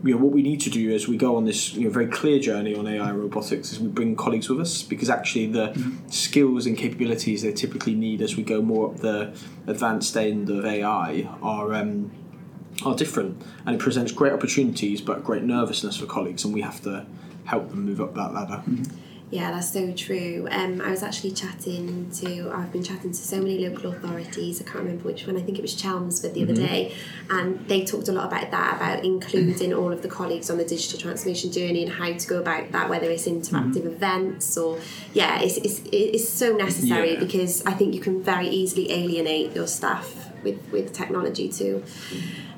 You 0.04 0.10
know, 0.10 0.22
what 0.22 0.32
we 0.32 0.42
need 0.42 0.60
to 0.60 0.70
do 0.70 0.94
as 0.94 1.08
we 1.08 1.16
go 1.16 1.36
on 1.36 1.46
this 1.46 1.72
you 1.72 1.84
know, 1.84 1.90
very 1.90 2.06
clear 2.06 2.38
journey 2.38 2.74
on 2.74 2.86
AI 2.86 3.10
robotics 3.10 3.72
is 3.72 3.80
we 3.80 3.88
bring 3.88 4.16
colleagues 4.16 4.50
with 4.50 4.60
us 4.60 4.82
because 4.82 5.08
actually 5.08 5.46
the 5.46 5.74
skills 6.08 6.66
and 6.66 6.76
capabilities 6.76 7.40
they 7.40 7.52
typically 7.52 7.94
need 7.94 8.20
as 8.20 8.36
we 8.36 8.42
go 8.42 8.60
more 8.60 8.90
up 8.90 8.98
the 8.98 9.34
advanced 9.66 10.14
end 10.14 10.50
of 10.50 10.66
AI 10.66 11.26
are 11.40 11.72
um, 11.72 12.10
are 12.84 12.94
different, 12.94 13.40
and 13.64 13.76
it 13.76 13.78
presents 13.78 14.12
great 14.12 14.32
opportunities 14.32 15.00
but 15.00 15.24
great 15.24 15.42
nervousness 15.42 15.96
for 15.96 16.06
colleagues, 16.06 16.44
and 16.44 16.52
we 16.52 16.60
have 16.60 16.82
to 16.82 17.06
help 17.44 17.70
them 17.70 17.84
move 17.84 18.00
up 18.00 18.14
that 18.14 18.34
ladder. 18.34 18.62
Yeah, 19.34 19.50
that's 19.50 19.72
so 19.72 19.90
true. 19.92 20.46
Um, 20.48 20.80
I 20.80 20.90
was 20.90 21.02
actually 21.02 21.32
chatting 21.32 22.08
to, 22.20 22.52
I've 22.54 22.70
been 22.70 22.84
chatting 22.84 23.10
to 23.10 23.18
so 23.18 23.38
many 23.38 23.68
local 23.68 23.90
authorities, 23.90 24.60
I 24.60 24.64
can't 24.64 24.84
remember 24.84 25.02
which 25.02 25.26
one, 25.26 25.36
I 25.36 25.40
think 25.40 25.58
it 25.58 25.62
was 25.62 25.74
Chelmsford 25.74 26.34
the 26.34 26.44
other 26.44 26.54
day, 26.54 26.94
and 27.28 27.66
they 27.66 27.84
talked 27.84 28.06
a 28.06 28.12
lot 28.12 28.28
about 28.28 28.52
that, 28.52 28.76
about 28.76 29.04
including 29.04 29.74
all 29.74 29.92
of 29.92 30.02
the 30.02 30.08
colleagues 30.08 30.50
on 30.50 30.58
the 30.58 30.64
digital 30.64 31.00
transformation 31.00 31.50
journey 31.50 31.82
and 31.82 31.92
how 31.92 32.12
to 32.12 32.26
go 32.28 32.38
about 32.38 32.70
that, 32.70 32.88
whether 32.88 33.10
it's 33.10 33.26
interactive 33.26 33.86
events 33.86 34.56
or, 34.56 34.78
yeah, 35.14 35.40
it's, 35.40 35.56
it's, 35.56 35.80
it's 35.90 36.28
so 36.28 36.56
necessary 36.56 37.14
Yeah. 37.14 37.18
because 37.18 37.66
I 37.66 37.72
think 37.72 37.92
you 37.92 38.00
can 38.00 38.22
very 38.22 38.46
easily 38.46 38.92
alienate 38.92 39.52
your 39.52 39.66
staff 39.66 40.30
with, 40.44 40.60
with 40.70 40.92
technology 40.92 41.48
too. 41.48 41.82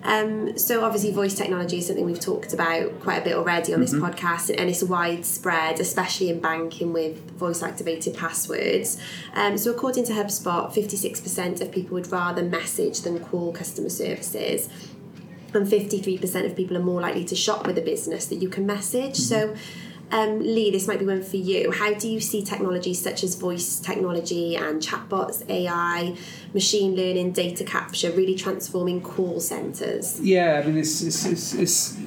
Um, 0.02 0.56
so 0.56 0.84
obviously, 0.84 1.10
voice 1.10 1.34
technology 1.34 1.78
is 1.78 1.86
something 1.86 2.04
we've 2.04 2.20
talked 2.20 2.52
about 2.52 3.00
quite 3.00 3.22
a 3.22 3.24
bit 3.24 3.34
already 3.34 3.74
on 3.74 3.80
this 3.80 3.94
podcast, 3.94 4.54
and 4.56 4.70
it's 4.70 4.82
widespread, 4.82 5.80
especially 5.80 6.28
in 6.28 6.40
banking 6.40 6.92
with 6.92 7.30
voice-activated 7.32 8.14
passwords. 8.16 9.00
Um, 9.34 9.58
so 9.58 9.70
according 9.70 10.04
to 10.04 10.12
HubSpot, 10.12 10.72
fifty-six 10.72 11.20
percent 11.20 11.60
of 11.60 11.72
people 11.72 11.94
would 11.94 12.10
rather 12.12 12.42
message 12.42 13.00
than 13.00 13.18
call 13.18 13.52
customer 13.52 13.88
services. 13.88 14.68
And 15.54 15.66
53% 15.66 16.44
of 16.44 16.54
people 16.54 16.76
are 16.76 16.82
more 16.82 17.00
likely 17.00 17.24
to 17.24 17.34
shop 17.34 17.66
with 17.66 17.78
a 17.78 17.80
business 17.80 18.26
that 18.26 18.42
you 18.42 18.48
can 18.50 18.66
message. 18.66 19.16
So, 19.16 19.56
um, 20.12 20.38
Lee, 20.38 20.70
this 20.70 20.86
might 20.86 20.98
be 20.98 21.04
one 21.04 21.22
for 21.22 21.36
you. 21.36 21.72
How 21.72 21.92
do 21.94 22.08
you 22.08 22.20
see 22.20 22.42
technologies 22.42 23.00
such 23.00 23.24
as 23.24 23.34
voice 23.34 23.80
technology 23.80 24.56
and 24.56 24.80
chatbots, 24.80 25.48
AI, 25.50 26.16
machine 26.54 26.94
learning, 26.94 27.32
data 27.32 27.64
capture 27.64 28.10
really 28.12 28.36
transforming 28.36 29.02
call 29.02 29.40
centres? 29.40 30.20
Yeah, 30.20 30.60
I 30.62 30.66
mean, 30.66 30.78
it's, 30.78 31.02
it's, 31.02 31.26
it's, 31.26 31.54
it's 31.54 31.98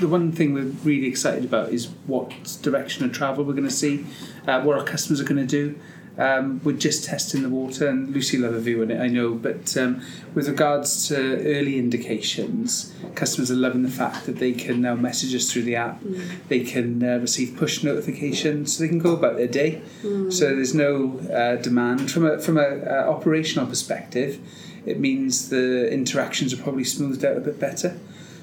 the 0.00 0.08
one 0.08 0.32
thing 0.32 0.54
we're 0.54 0.72
really 0.84 1.06
excited 1.06 1.44
about 1.44 1.70
is 1.70 1.88
what 2.06 2.32
direction 2.62 3.04
of 3.04 3.12
travel 3.12 3.44
we're 3.44 3.52
going 3.52 3.64
to 3.64 3.70
see, 3.70 4.06
uh, 4.46 4.62
what 4.62 4.78
our 4.78 4.84
customers 4.84 5.20
are 5.20 5.24
going 5.24 5.46
to 5.46 5.46
do. 5.46 5.78
Um, 6.18 6.60
we're 6.62 6.76
just 6.76 7.04
testing 7.04 7.42
the 7.42 7.48
water, 7.48 7.88
and 7.88 8.12
Lucy 8.12 8.36
will 8.36 8.44
have 8.44 8.54
a 8.54 8.60
view 8.60 8.82
on 8.82 8.90
it, 8.90 9.00
I 9.00 9.08
know. 9.08 9.34
But 9.34 9.76
um, 9.76 10.02
with 10.34 10.48
regards 10.48 11.08
to 11.08 11.16
early 11.16 11.78
indications, 11.78 12.94
customers 13.14 13.50
are 13.50 13.56
loving 13.56 13.82
the 13.82 13.90
fact 13.90 14.26
that 14.26 14.36
they 14.36 14.52
can 14.52 14.82
now 14.82 14.94
message 14.94 15.34
us 15.34 15.50
through 15.50 15.62
the 15.62 15.76
app. 15.76 16.02
They 16.48 16.60
can 16.60 17.02
uh, 17.02 17.18
receive 17.18 17.56
push 17.56 17.82
notifications, 17.82 18.76
so 18.76 18.82
they 18.82 18.88
can 18.88 18.98
go 18.98 19.14
about 19.14 19.36
their 19.36 19.48
day. 19.48 19.82
So 20.30 20.54
there's 20.54 20.74
no 20.74 21.18
uh, 21.32 21.56
demand 21.62 22.10
from 22.10 22.26
a 22.26 22.38
from 22.38 22.58
a 22.58 22.84
uh, 22.84 23.06
operational 23.08 23.66
perspective. 23.66 24.38
It 24.84 24.98
means 24.98 25.48
the 25.48 25.90
interactions 25.92 26.52
are 26.52 26.62
probably 26.62 26.84
smoothed 26.84 27.24
out 27.24 27.36
a 27.36 27.40
bit 27.40 27.58
better 27.60 27.98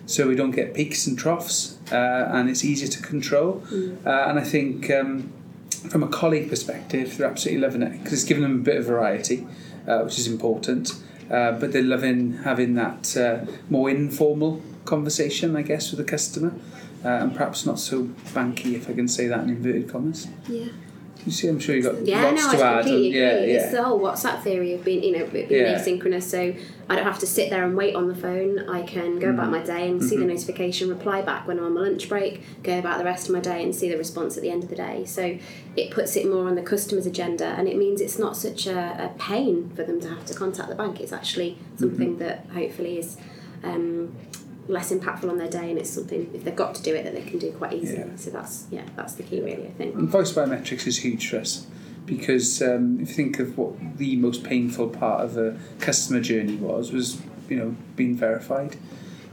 so 0.09 0.27
we 0.27 0.35
don't 0.35 0.51
get 0.51 0.73
peaks 0.73 1.05
and 1.05 1.19
troughs, 1.19 1.77
uh, 1.91 1.95
and 2.31 2.49
it's 2.49 2.65
easier 2.65 2.87
to 2.87 3.01
control. 3.01 3.63
Uh, 4.03 4.09
and 4.09 4.39
I 4.39 4.43
think 4.43 4.89
um, 4.89 5.31
from 5.87 6.03
a 6.03 6.07
colleague 6.07 6.49
perspective, 6.49 7.17
they're 7.17 7.29
absolutely 7.29 7.61
loving 7.61 7.81
it 7.83 7.91
because 7.97 8.13
it's 8.13 8.23
given 8.23 8.43
them 8.43 8.55
a 8.55 8.63
bit 8.63 8.77
of 8.77 8.85
variety, 8.85 9.47
uh, 9.87 10.01
which 10.01 10.19
is 10.19 10.27
important. 10.27 10.91
Uh, 11.29 11.51
but 11.53 11.71
they're 11.71 11.83
loving 11.83 12.33
having 12.43 12.73
that 12.73 13.15
uh, 13.15 13.45
more 13.69 13.89
informal 13.89 14.61
conversation, 14.85 15.55
I 15.55 15.61
guess, 15.61 15.91
with 15.91 15.99
the 15.99 16.03
customer, 16.03 16.53
uh, 17.05 17.07
and 17.07 17.33
perhaps 17.33 17.65
not 17.65 17.79
so 17.79 18.03
banky, 18.33 18.73
if 18.73 18.89
I 18.89 18.93
can 18.93 19.07
say 19.07 19.27
that 19.27 19.43
in 19.43 19.49
inverted 19.49 19.89
commas. 19.89 20.27
Yeah. 20.47 20.69
You 21.25 21.33
see, 21.33 21.47
I'm 21.49 21.59
sure 21.59 21.75
you've 21.75 21.83
got 21.85 22.05
Yeah, 22.07 22.23
lots 22.23 22.45
no, 22.45 22.51
to 22.53 22.63
I 22.63 22.67
add. 22.71 22.75
completely 22.85 23.05
and, 23.07 23.15
yeah, 23.15 23.27
agree. 23.41 23.53
yeah. 23.53 23.59
It's 23.59 23.71
the 23.71 23.83
whole 23.83 23.99
WhatsApp 23.99 24.41
theory 24.41 24.73
of 24.73 24.85
being, 24.85 25.03
you 25.03 25.17
know, 25.19 25.25
being 25.27 25.47
Yeah. 25.49 25.77
asynchronous. 25.77 26.23
So 26.23 26.53
I 26.89 26.95
don't 26.95 27.03
have 27.03 27.19
to 27.19 27.27
sit 27.27 27.49
there 27.49 27.63
and 27.65 27.75
wait 27.75 27.93
on 27.93 28.07
the 28.07 28.15
phone. 28.15 28.59
I 28.69 28.81
can 28.83 29.19
go 29.19 29.27
Mm. 29.27 29.33
about 29.33 29.51
my 29.51 29.61
day 29.61 29.87
and 29.89 30.01
see 30.01 30.15
Mm-hmm. 30.15 30.27
the 30.27 30.33
notification, 30.33 30.89
reply 30.89 31.21
back 31.21 31.45
when 31.47 31.59
I'm 31.59 31.65
on 31.65 31.73
my 31.73 31.81
lunch 31.81 32.07
break, 32.07 32.41
go 32.63 32.79
about 32.79 32.97
the 32.99 33.03
rest 33.03 33.27
of 33.27 33.33
my 33.35 33.41
day 33.41 33.61
and 33.63 33.75
see 33.75 33.89
the 33.89 33.97
response 33.97 34.37
at 34.37 34.43
the 34.43 34.49
end 34.49 34.63
of 34.63 34.69
the 34.69 34.75
day. 34.77 35.03
So 35.05 35.37
it 35.75 35.91
puts 35.91 36.15
it 36.15 36.25
more 36.27 36.47
on 36.47 36.55
the 36.55 36.61
customer's 36.63 37.05
agenda, 37.05 37.45
and 37.45 37.67
it 37.67 37.77
means 37.77 37.99
it's 38.01 38.17
not 38.17 38.37
such 38.37 38.65
a, 38.65 38.79
a 39.13 39.19
pain 39.19 39.71
for 39.75 39.83
them 39.83 39.99
to 40.01 40.07
have 40.09 40.25
to 40.27 40.33
contact 40.33 40.69
the 40.69 40.75
bank. 40.75 40.99
It's 41.01 41.11
actually 41.13 41.57
something 41.77 42.11
Mm-hmm. 42.15 42.19
that 42.23 42.45
hopefully 42.53 42.97
is. 42.97 43.17
Um, 43.63 44.15
less 44.69 44.91
impactful 44.91 45.29
on 45.29 45.37
their 45.37 45.49
day 45.49 45.69
and 45.71 45.77
it's 45.79 45.89
something 45.89 46.29
if 46.33 46.43
they've 46.43 46.55
got 46.55 46.75
to 46.75 46.83
do 46.83 46.93
it 46.95 47.03
that 47.03 47.13
they 47.13 47.23
can 47.23 47.39
do 47.39 47.51
quite 47.51 47.73
easily 47.73 47.99
Yeah. 48.07 48.15
so 48.15 48.29
that's 48.29 48.65
yeah 48.69 48.85
that's 48.95 49.13
the 49.15 49.23
key 49.23 49.41
really 49.41 49.67
I 49.67 49.71
think 49.71 49.95
And 49.95 50.07
voice 50.07 50.31
biometrics 50.31 50.85
is 50.87 50.97
huge 50.99 51.27
for 51.29 51.37
us 51.39 51.65
because 52.05 52.61
um, 52.61 52.99
if 53.01 53.09
you 53.09 53.15
think 53.15 53.39
of 53.39 53.57
what 53.57 53.73
the 53.97 54.15
most 54.15 54.43
painful 54.43 54.89
part 54.89 55.25
of 55.25 55.37
a 55.37 55.57
customer 55.79 56.21
journey 56.21 56.55
was, 56.55 56.91
was 56.91 57.21
you 57.49 57.57
know 57.57 57.75
being 57.95 58.15
verified, 58.15 58.77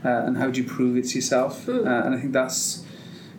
uh, 0.05 0.09
and 0.25 0.37
how 0.37 0.49
do 0.51 0.61
you 0.61 0.67
prove 0.67 0.95
it's 0.97 1.15
yourself? 1.15 1.67
Uh, 1.67 1.81
and 1.83 2.13
I 2.15 2.19
think 2.19 2.33
that's 2.33 2.83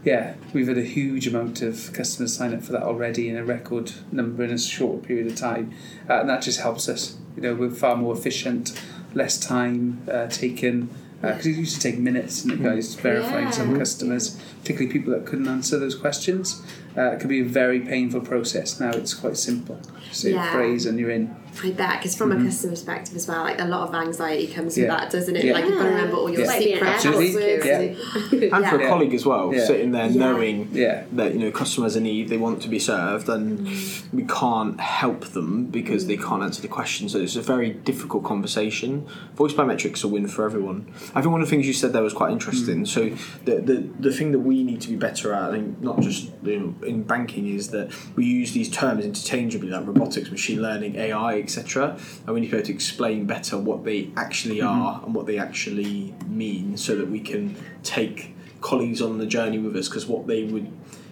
yeah, 0.04 0.34
we've 0.52 0.66
had 0.68 0.78
a 0.78 0.82
huge 0.84 1.26
amount 1.26 1.62
of 1.62 1.92
customers 1.92 2.36
sign 2.36 2.52
up 2.54 2.62
for 2.62 2.72
that 2.72 2.82
already 2.82 3.28
in 3.28 3.36
a 3.36 3.44
record 3.44 3.92
number 4.10 4.42
in 4.44 4.50
a 4.50 4.58
short 4.58 5.02
period 5.04 5.26
of 5.28 5.36
time, 5.36 5.72
uh, 6.10 6.20
and 6.20 6.28
that 6.28 6.42
just 6.42 6.60
helps 6.60 6.88
us. 6.88 7.16
You 7.36 7.42
know, 7.42 7.54
we're 7.54 7.70
far 7.70 7.94
more 7.96 8.14
efficient, 8.16 8.80
less 9.14 9.38
time 9.38 10.02
uh, 10.10 10.26
taken. 10.26 10.90
Because 11.20 11.46
it 11.46 11.56
used 11.56 11.74
to 11.74 11.80
take 11.80 11.98
minutes, 11.98 12.44
and 12.44 12.52
it 12.52 12.62
guys, 12.62 12.94
verifying 12.94 13.46
Yeah. 13.46 13.50
some 13.50 13.76
customers, 13.76 14.36
particularly 14.60 14.92
people 14.92 15.12
that 15.12 15.26
couldn't 15.26 15.48
answer 15.48 15.78
those 15.78 15.96
questions. 15.96 16.62
Uh, 16.96 17.10
it 17.12 17.20
could 17.20 17.28
be 17.28 17.40
a 17.40 17.44
very 17.44 17.80
painful 17.80 18.20
process. 18.20 18.78
Now 18.78 18.90
it's 18.90 19.14
quite 19.14 19.36
simple. 19.36 19.80
Say 20.12 20.32
Yeah. 20.32 20.48
a 20.48 20.52
phrase 20.52 20.86
and 20.86 20.98
you're 20.98 21.10
in. 21.10 21.34
I 21.62 21.70
bet, 21.72 21.98
because 21.98 22.14
from 22.14 22.32
a 22.32 22.36
mm-hmm. 22.36 22.46
customer 22.46 22.72
perspective 22.72 23.16
as 23.16 23.26
well, 23.26 23.42
like 23.42 23.60
a 23.60 23.64
lot 23.64 23.88
of 23.88 23.94
anxiety 23.94 24.46
comes 24.46 24.68
Mm-hmm. 24.68 24.82
Yeah. 24.82 24.94
with 24.94 25.00
that, 25.00 25.10
doesn't 25.10 25.36
it? 25.36 25.44
Yeah. 25.44 25.52
Like 25.54 25.64
you've 25.64 25.74
got 25.74 25.84
to 25.84 25.88
remember 25.88 26.16
all 26.16 26.30
your 26.30 26.40
Yeah. 26.40 26.46
Like 26.46 26.58
being 26.58 26.76
secret 26.76 26.90
passwords. 26.92 27.66
Yeah. 27.66 28.56
and 28.56 28.66
for 28.66 28.80
a 28.80 28.88
colleague 28.88 29.14
as 29.14 29.26
well, 29.26 29.54
Yeah. 29.54 29.66
sitting 29.66 29.92
there 29.92 30.06
Yeah. 30.06 30.18
knowing 30.20 30.68
Yeah. 30.72 31.04
that 31.12 31.34
you 31.34 31.40
know 31.40 31.50
customers 31.50 31.96
in 31.96 32.04
need, 32.04 32.28
they 32.28 32.36
want 32.36 32.62
to 32.62 32.68
be 32.68 32.78
served, 32.78 33.28
and 33.28 33.66
mm. 33.66 34.02
we 34.12 34.24
can't 34.24 34.80
help 34.80 35.26
them 35.26 35.66
because 35.66 36.06
they 36.06 36.16
mm. 36.16 36.26
can't 36.28 36.42
answer 36.42 36.62
the 36.62 36.68
question. 36.68 37.08
So 37.08 37.18
it's 37.18 37.36
a 37.36 37.42
very 37.42 37.70
difficult 37.70 38.24
conversation. 38.24 39.06
Voice 39.34 39.52
biometrics 39.52 40.04
a 40.04 40.08
win 40.08 40.28
for 40.28 40.44
everyone. 40.44 40.86
I 41.14 41.20
think 41.22 41.32
one 41.32 41.40
of 41.40 41.46
the 41.46 41.50
things 41.50 41.66
you 41.66 41.72
said 41.72 41.92
there 41.92 42.02
was 42.02 42.12
quite 42.12 42.32
interesting. 42.32 42.82
Mm. 42.82 42.86
So 42.86 43.00
the, 43.44 43.60
the 43.60 43.88
the 43.98 44.12
thing 44.12 44.32
that 44.32 44.40
we 44.40 44.62
need 44.62 44.80
to 44.82 44.88
be 44.88 44.96
better 44.96 45.32
at, 45.34 45.50
I 45.50 45.52
think 45.52 45.80
not 45.80 46.00
just 46.00 46.30
you 46.42 46.60
know, 46.60 46.86
in 46.86 47.02
banking, 47.02 47.48
is 47.48 47.70
that 47.70 47.92
we 48.16 48.24
use 48.24 48.52
these 48.52 48.70
terms 48.70 49.04
interchangeably, 49.04 49.70
like 49.70 49.86
robotics, 49.86 50.30
machine 50.30 50.62
learning, 50.62 50.96
AI, 50.96 51.37
etc. 51.38 51.98
And 52.26 52.34
we 52.34 52.40
need 52.40 52.46
to 52.48 52.52
be 52.52 52.58
able 52.58 52.66
to 52.66 52.72
explain 52.74 53.26
better 53.26 53.58
what 53.58 53.84
they 53.84 54.10
actually 54.16 54.58
mm-hmm. 54.58 54.82
are 54.82 55.02
and 55.04 55.14
what 55.14 55.26
they 55.26 55.38
actually 55.38 56.14
mean, 56.26 56.76
so 56.76 56.96
that 56.96 57.08
we 57.08 57.20
can 57.20 57.56
take 57.82 58.34
colleagues 58.60 59.00
on 59.00 59.18
the 59.18 59.26
journey 59.26 59.58
with 59.58 59.76
us 59.76 59.88
because 59.88 60.06
what 60.06 60.26
they 60.26 60.44
would 60.44 60.70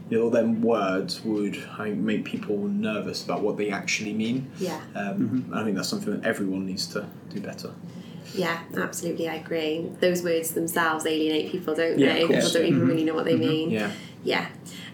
you 0.09 0.19
know 0.19 0.31
them 0.31 0.63
words 0.63 1.25
would 1.25 1.57
I 1.79 1.85
think, 1.91 1.99
make 1.99 2.25
people 2.25 2.57
nervous 2.57 3.25
about 3.25 3.41
what 3.43 3.57
they 3.57 3.71
actually 3.71 4.13
mean 4.13 4.51
Yeah. 4.59 4.81
um, 4.95 5.47
and 5.51 5.55
I 5.55 5.65
think 5.65 5.77
that's 5.77 5.89
something 5.89 6.19
that 6.19 6.27
everyone 6.27 6.67
needs 6.67 6.87
to 6.89 7.07
do 7.31 7.41
better 7.41 7.73
Yeah, 8.35 8.61
absolutely, 8.77 9.29
I 9.29 9.37
agree. 9.37 9.89
Those 10.01 10.23
words 10.23 10.53
themselves 10.53 11.07
alienate 11.07 11.51
people, 11.51 11.75
don't 11.75 11.99
Yeah, 11.99 12.15
they? 12.15 12.21
People 12.27 12.51
don't 12.51 12.57
even 12.57 12.81
mm-hmm. 12.81 12.89
really 12.89 13.05
know 13.05 13.15
what 13.15 13.25
they 13.25 13.37
mean. 13.37 13.71
yeah 13.71 13.91
Yeah. 14.25 14.49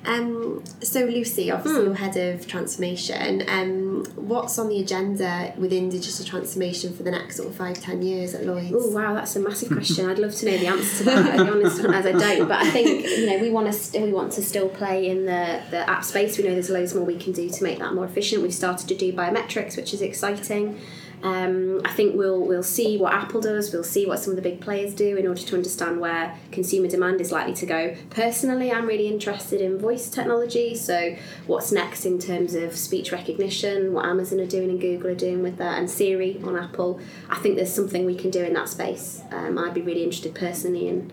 Um, 0.04 0.64
so, 0.80 1.04
Lucy, 1.04 1.50
obviously, 1.50 1.84
you're 1.84 1.94
head 1.94 2.16
of 2.16 2.46
transformation. 2.46 3.44
Um, 3.48 4.04
what's 4.16 4.58
on 4.58 4.68
the 4.68 4.80
agenda 4.80 5.54
within 5.56 5.90
digital 5.90 6.24
transformation 6.24 6.92
for 6.92 7.02
the 7.04 7.10
next 7.10 7.36
sort 7.36 7.48
of 7.48 7.54
five, 7.54 7.80
ten 7.80 8.02
years 8.02 8.34
at 8.34 8.44
Lloyds? 8.44 8.72
Oh 8.74 8.90
wow, 8.90 9.14
that's 9.14 9.36
a 9.36 9.40
massive 9.40 9.68
question. 9.70 10.10
I'd 10.10 10.18
love 10.18 10.34
to 10.34 10.46
know 10.46 10.58
the 10.58 10.66
answer 10.66 10.98
to 10.98 11.04
that. 11.04 11.38
I'll 11.38 11.44
be 11.44 11.50
honest, 11.66 11.84
as 11.84 12.06
I 12.06 12.12
don't. 12.12 12.48
But 12.48 12.62
I 12.62 12.70
think 12.70 13.06
you 13.06 13.26
know 13.26 13.38
we 13.38 13.50
want 13.50 13.68
to 13.68 13.72
st- 13.72 14.04
we 14.04 14.12
want 14.12 14.32
to 14.32 14.42
still 14.42 14.68
play 14.68 15.08
in 15.08 15.26
the 15.26 15.62
the 15.70 15.88
app 15.88 16.04
space. 16.04 16.36
We 16.36 16.44
know 16.44 16.52
there's 16.52 16.70
loads 16.70 16.94
more 16.94 17.04
we 17.04 17.16
can 17.16 17.32
do 17.32 17.48
to 17.48 17.62
make 17.62 17.78
that 17.78 17.94
more 17.94 18.04
efficient. 18.04 18.42
We've 18.42 18.54
started 18.54 18.88
to 18.88 18.94
do 18.96 19.12
biometrics, 19.12 19.76
which 19.76 19.94
is 19.94 20.02
exciting. 20.02 20.80
Um, 21.22 21.80
I 21.85 21.92
think 21.92 22.16
we'll 22.16 22.40
we'll 22.40 22.62
see 22.62 22.96
what 22.98 23.12
Apple 23.12 23.40
does. 23.40 23.72
We'll 23.72 23.85
see 23.85 24.06
what 24.06 24.18
some 24.18 24.32
of 24.32 24.37
the 24.37 24.42
big 24.42 24.61
players 24.61 24.92
do 24.94 25.16
in 25.16 25.26
order 25.26 25.40
to 25.40 25.54
understand 25.56 26.00
where 26.00 26.37
consumer 26.50 26.88
demand 26.88 27.20
is 27.20 27.30
likely 27.30 27.54
to 27.54 27.66
go. 27.66 27.96
Personally, 28.11 28.72
I'm 28.72 28.87
really 28.87 29.06
interested 29.06 29.61
in 29.61 29.78
voice 29.78 30.11
technology. 30.11 30.74
So, 30.74 31.16
what's 31.46 31.70
next 31.70 32.04
in 32.04 32.18
terms 32.18 32.54
of 32.54 32.76
speech 32.76 33.12
recognition? 33.12 33.92
What 33.92 34.06
Amazon 34.06 34.40
are 34.40 34.46
doing 34.46 34.70
and 34.70 34.80
Google 34.80 35.11
are 35.11 35.14
doing 35.14 35.42
with 35.42 35.58
that, 35.58 35.78
and 35.78 35.88
Siri 35.88 36.40
on 36.44 36.56
Apple. 36.56 37.00
I 37.30 37.37
think 37.37 37.56
there's 37.56 37.72
something 37.72 38.04
we 38.04 38.16
can 38.16 38.30
do 38.30 38.42
in 38.42 38.54
that 38.54 38.68
space. 38.68 39.22
Um, 39.30 39.58
I'd 39.58 39.74
be 39.74 39.82
really 39.82 40.02
interested 40.02 40.35
personally 40.35 40.88
in 40.88 41.12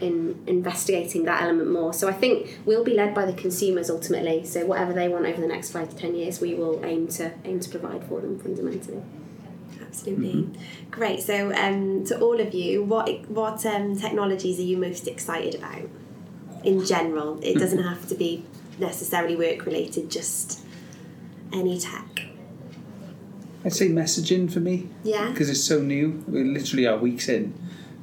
in 0.00 0.42
investigating 0.46 1.24
that 1.24 1.42
element 1.42 1.70
more. 1.70 1.92
So 1.92 2.08
I 2.08 2.12
think 2.12 2.58
we'll 2.64 2.82
be 2.82 2.94
led 2.94 3.14
by 3.14 3.24
the 3.24 3.32
consumers 3.32 3.88
ultimately. 3.88 4.44
So 4.44 4.66
whatever 4.66 4.92
they 4.92 5.08
want 5.08 5.26
over 5.26 5.40
the 5.40 5.46
next 5.46 5.70
five 5.70 5.90
to 5.90 5.96
ten 5.96 6.14
years, 6.14 6.40
we 6.40 6.54
will 6.54 6.84
aim 6.84 7.06
to 7.08 7.32
aim 7.44 7.60
to 7.60 7.70
provide 7.70 8.02
for 8.04 8.20
them 8.20 8.38
fundamentally. 8.38 9.02
Absolutely. 9.92 10.48
Great. 10.90 11.20
So, 11.22 11.52
um, 11.54 12.04
to 12.06 12.18
all 12.18 12.40
of 12.40 12.54
you, 12.54 12.82
what 12.82 13.28
what 13.28 13.64
um, 13.66 13.94
technologies 13.94 14.58
are 14.58 14.62
you 14.62 14.78
most 14.78 15.06
excited 15.06 15.54
about 15.56 15.82
in 16.64 16.84
general? 16.86 17.38
It 17.42 17.58
doesn't 17.58 17.82
have 17.82 18.08
to 18.08 18.14
be 18.14 18.42
necessarily 18.78 19.36
work 19.36 19.66
related, 19.66 20.10
just 20.10 20.60
any 21.52 21.78
tech. 21.78 22.22
I'd 23.64 23.74
say 23.74 23.88
messaging 23.90 24.50
for 24.50 24.60
me 24.60 24.88
Yeah. 25.04 25.30
because 25.30 25.48
it's 25.50 25.62
so 25.62 25.80
new. 25.80 26.24
We 26.26 26.42
literally 26.42 26.86
are 26.86 26.96
weeks 26.96 27.28
in, 27.28 27.52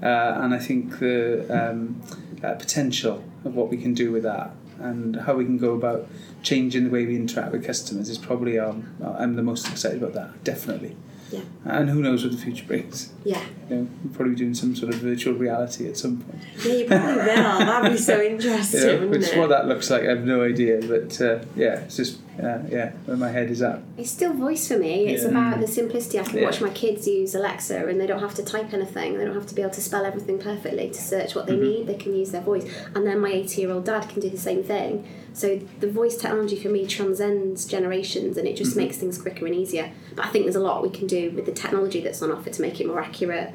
uh, 0.02 0.06
and 0.06 0.54
I 0.54 0.60
think 0.60 1.00
the 1.00 1.46
um, 1.50 2.02
uh, 2.44 2.54
potential 2.54 3.24
of 3.44 3.56
what 3.56 3.70
we 3.70 3.78
can 3.78 3.94
do 3.96 4.12
with 4.12 4.24
that 4.24 4.52
and 4.80 5.16
how 5.18 5.36
we 5.36 5.44
can 5.44 5.58
go 5.58 5.74
about 5.74 6.08
changing 6.44 6.86
the 6.86 6.90
way 6.90 7.06
we 7.06 7.16
interact 7.16 7.52
with 7.52 7.66
customers 7.66 8.10
is 8.10 8.18
probably 8.18 8.58
um, 8.58 8.96
I'm 9.04 9.36
the 9.36 9.44
most 9.44 9.68
excited 9.68 10.02
about 10.02 10.14
that 10.14 10.44
definitely. 10.46 10.96
Yeah. 11.32 11.42
And 11.66 11.90
who 11.90 12.02
knows 12.02 12.24
what 12.24 12.32
the 12.32 12.38
future 12.38 12.66
brings? 12.66 13.12
Yeah. 13.24 13.42
You 13.70 13.76
know, 13.76 13.88
we'll 14.04 14.14
probably 14.14 14.34
be 14.34 14.40
doing 14.40 14.54
some 14.54 14.76
sort 14.76 14.94
of 14.94 15.00
virtual 15.00 15.34
reality 15.34 15.88
at 15.88 15.98
some 15.98 16.18
point. 16.18 16.44
Yeah, 16.66 16.74
you 16.74 16.86
probably 16.86 17.16
will. 17.16 17.26
That'd 17.26 17.92
be 17.92 17.98
so 17.98 18.22
interesting, 18.34 18.80
You 18.82 19.00
know, 19.02 19.08
which 19.08 19.34
what 19.36 19.50
that 19.50 19.68
looks 19.68 19.90
like, 19.90 20.04
I 20.04 20.10
have 20.10 20.26
no 20.26 20.44
idea. 20.44 20.80
But 20.82 21.22
uh, 21.22 21.40
yeah, 21.56 21.82
it's 21.82 21.98
just 21.98 22.20
uh, 22.44 22.62
yeah, 22.70 22.92
where 23.06 23.18
my 23.18 23.30
head 23.30 23.50
is 23.52 23.62
at. 23.62 23.80
It's 23.98 24.12
still 24.12 24.34
voice 24.34 24.68
for 24.68 24.78
me. 24.78 25.08
It's 25.08 25.24
Yeah. 25.24 25.30
about 25.30 25.60
the 25.60 25.68
simplicity. 25.68 26.20
I 26.20 26.24
can 26.24 26.38
Yeah. 26.40 26.46
watch 26.46 26.62
my 26.62 26.70
kids 26.70 27.08
use 27.08 27.36
Alexa 27.36 27.86
and 27.88 28.00
they 28.00 28.08
don't 28.08 28.20
have 28.22 28.36
to 28.36 28.44
type 28.44 28.74
anything. 28.74 29.18
They 29.18 29.26
don't 29.26 29.34
have 29.36 29.48
to 29.48 29.56
be 29.56 29.62
able 29.62 29.74
to 29.74 29.82
spell 29.82 30.06
everything 30.06 30.38
perfectly 30.40 30.90
to 30.90 31.02
search 31.02 31.36
what 31.36 31.46
they 31.48 31.54
Mm-hmm. 31.54 31.64
need. 31.64 31.88
They 31.88 31.96
can 31.96 32.16
use 32.16 32.32
their 32.32 32.42
voice. 32.42 32.66
And 32.96 33.06
then 33.06 33.20
my 33.20 33.30
80 33.32 33.62
year 33.62 33.72
old 33.72 33.86
dad 33.86 34.08
can 34.10 34.22
do 34.22 34.30
the 34.30 34.38
same 34.38 34.64
thing. 34.64 35.06
So 35.34 35.60
the 35.80 35.90
voice 35.90 36.16
technology 36.18 36.56
for 36.56 36.70
me 36.70 36.86
transcends 36.88 37.66
generations 37.66 38.38
and 38.38 38.48
it 38.48 38.56
just 38.56 38.72
Mm-hmm. 38.72 38.80
makes 38.80 38.98
things 38.98 39.18
quicker 39.18 39.46
and 39.46 39.56
easier. 39.56 39.92
But 40.16 40.26
I 40.26 40.30
think 40.30 40.46
there's 40.46 40.56
a 40.56 40.60
lot 40.62 40.82
we 40.82 40.90
can 40.90 41.08
do 41.08 41.32
with 41.32 41.46
the 41.46 41.52
technology 41.52 42.00
that's 42.02 42.22
on 42.22 42.32
offer 42.32 42.50
to 42.50 42.62
make 42.62 42.80
it 42.82 42.88
more 42.88 43.00
accurate 43.00 43.52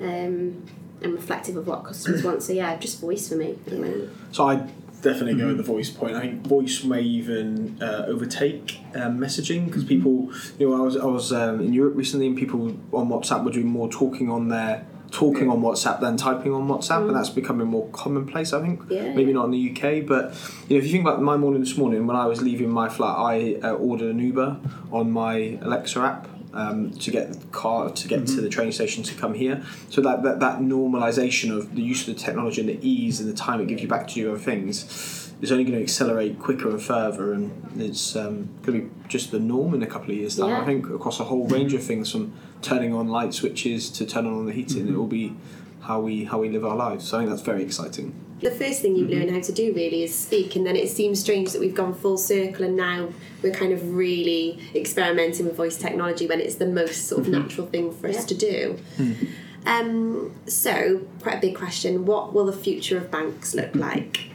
um, 0.00 0.62
and 1.02 1.12
reflective 1.14 1.56
of 1.56 1.66
what 1.66 1.84
customers 1.84 2.22
want. 2.24 2.42
So 2.42 2.52
yeah, 2.52 2.76
just 2.76 3.00
voice 3.00 3.28
for 3.28 3.36
me 3.36 3.50
at 3.52 3.64
the 3.66 3.76
moment. 3.76 4.10
So 4.32 4.48
I 4.48 4.66
definitely 5.02 5.34
go 5.34 5.46
with 5.48 5.56
the 5.56 5.62
voice 5.62 5.90
point. 5.90 6.14
I 6.16 6.20
think 6.20 6.46
voice 6.46 6.84
may 6.84 7.02
even 7.02 7.78
uh, 7.80 8.04
overtake 8.08 8.78
um, 8.94 9.18
messaging 9.18 9.66
because 9.66 9.84
people, 9.84 10.32
you 10.58 10.68
know, 10.68 10.76
I 10.76 10.80
was 10.80 10.96
I 10.96 11.04
was 11.06 11.32
um, 11.32 11.60
in 11.60 11.72
Europe 11.72 11.94
recently 11.96 12.26
and 12.26 12.36
people 12.36 12.68
on 12.92 13.08
WhatsApp 13.08 13.44
were 13.44 13.50
doing 13.52 13.66
more 13.68 13.88
talking 13.88 14.30
on 14.30 14.48
their 14.48 14.86
talking 15.10 15.48
on 15.48 15.62
WhatsApp 15.62 16.00
than 16.00 16.16
typing 16.18 16.52
on 16.52 16.68
WhatsApp, 16.68 17.06
and 17.06 17.16
that's 17.16 17.30
becoming 17.30 17.66
more 17.66 17.88
commonplace. 17.92 18.52
I 18.52 18.60
think 18.60 18.82
Yeah. 18.90 19.14
maybe 19.14 19.32
not 19.32 19.46
in 19.46 19.52
the 19.52 19.70
UK, 19.70 20.06
but 20.06 20.34
you 20.68 20.76
know, 20.76 20.78
if 20.78 20.84
you 20.84 20.90
think 20.92 21.02
about 21.06 21.22
my 21.22 21.36
morning 21.36 21.60
this 21.60 21.78
morning 21.78 22.06
when 22.06 22.16
I 22.16 22.26
was 22.26 22.42
leaving 22.42 22.70
my 22.70 22.88
flat, 22.90 23.16
I 23.16 23.58
uh, 23.62 23.72
ordered 23.72 24.10
an 24.10 24.18
Uber 24.18 24.58
on 24.92 25.10
my 25.10 25.58
Alexa 25.62 26.00
app. 26.00 26.28
Um, 26.54 26.92
to 26.92 27.10
get 27.10 27.30
the 27.30 27.46
car 27.48 27.90
to 27.90 28.08
get 28.08 28.26
to 28.28 28.40
the 28.40 28.48
train 28.48 28.72
station 28.72 29.02
to 29.02 29.14
come 29.14 29.34
here, 29.34 29.62
so 29.90 30.00
that, 30.00 30.22
that 30.22 30.40
that 30.40 30.60
normalization 30.60 31.54
of 31.54 31.74
the 31.74 31.82
use 31.82 32.08
of 32.08 32.14
the 32.14 32.20
technology 32.20 32.62
and 32.62 32.70
the 32.70 32.78
ease 32.80 33.20
and 33.20 33.28
the 33.28 33.36
time 33.36 33.60
it 33.60 33.68
gives 33.68 33.82
you 33.82 33.88
back 33.88 34.08
to 34.08 34.14
do 34.14 34.30
other 34.30 34.40
things 34.40 35.30
is 35.40 35.52
only 35.52 35.64
going 35.64 35.76
to 35.76 35.82
accelerate 35.82 36.38
quicker 36.38 36.70
and 36.70 36.82
further, 36.82 37.32
and 37.34 37.50
it's 37.76 38.16
um, 38.16 38.48
going 38.62 38.80
to 38.80 38.86
be 38.86 38.90
just 39.08 39.30
the 39.30 39.38
norm 39.38 39.74
in 39.74 39.82
a 39.82 39.86
couple 39.86 40.10
of 40.10 40.16
years' 40.16 40.36
time. 40.36 40.48
Yeah. 40.48 40.62
I 40.62 40.64
think 40.64 40.88
across 40.88 41.20
a 41.20 41.24
whole 41.24 41.46
range 41.46 41.74
of 41.74 41.82
things, 41.82 42.10
from 42.10 42.32
turning 42.62 42.94
on 42.94 43.08
light 43.08 43.34
switches 43.34 43.90
to 43.90 44.06
turning 44.06 44.32
on 44.32 44.46
the 44.46 44.52
heating, 44.52 44.88
it 44.88 44.96
will 44.96 45.06
be 45.06 45.36
how 45.82 46.00
we 46.00 46.24
how 46.24 46.40
we 46.40 46.48
live 46.48 46.64
our 46.64 46.76
lives. 46.76 47.08
So 47.08 47.18
I 47.18 47.20
think 47.20 47.30
that's 47.30 47.42
very 47.42 47.62
exciting. 47.62 48.14
The 48.40 48.50
first 48.50 48.82
thing 48.82 48.96
you 48.96 49.04
mm-hmm. 49.04 49.20
learn 49.20 49.34
how 49.34 49.40
to 49.40 49.52
do 49.52 49.72
really 49.72 50.04
is 50.04 50.14
speak 50.14 50.56
and 50.56 50.66
then 50.66 50.76
it 50.76 50.88
seems 50.88 51.20
strange 51.20 51.52
that 51.52 51.60
we've 51.60 51.74
gone 51.74 51.94
full 51.94 52.16
circle 52.16 52.64
and 52.64 52.76
now 52.76 53.08
we're 53.42 53.52
kind 53.52 53.72
of 53.72 53.94
really 53.94 54.60
experimenting 54.74 55.46
with 55.46 55.56
voice 55.56 55.76
technology 55.76 56.26
when 56.26 56.40
it's 56.40 56.56
the 56.56 56.66
most 56.66 57.08
sort 57.08 57.22
of 57.22 57.26
mm-hmm. 57.26 57.42
natural 57.42 57.66
thing 57.66 57.92
for 57.92 58.08
us 58.08 58.24
to 58.24 58.34
do. 58.34 58.78
Mm-hmm. 58.96 59.26
Um, 59.66 60.34
so 60.46 61.02
quite 61.20 61.38
a 61.38 61.40
big 61.40 61.56
question 61.56 62.06
what 62.06 62.32
will 62.32 62.46
the 62.46 62.52
future 62.52 62.96
of 62.96 63.10
banks 63.10 63.54
look 63.54 63.74
like 63.74 64.27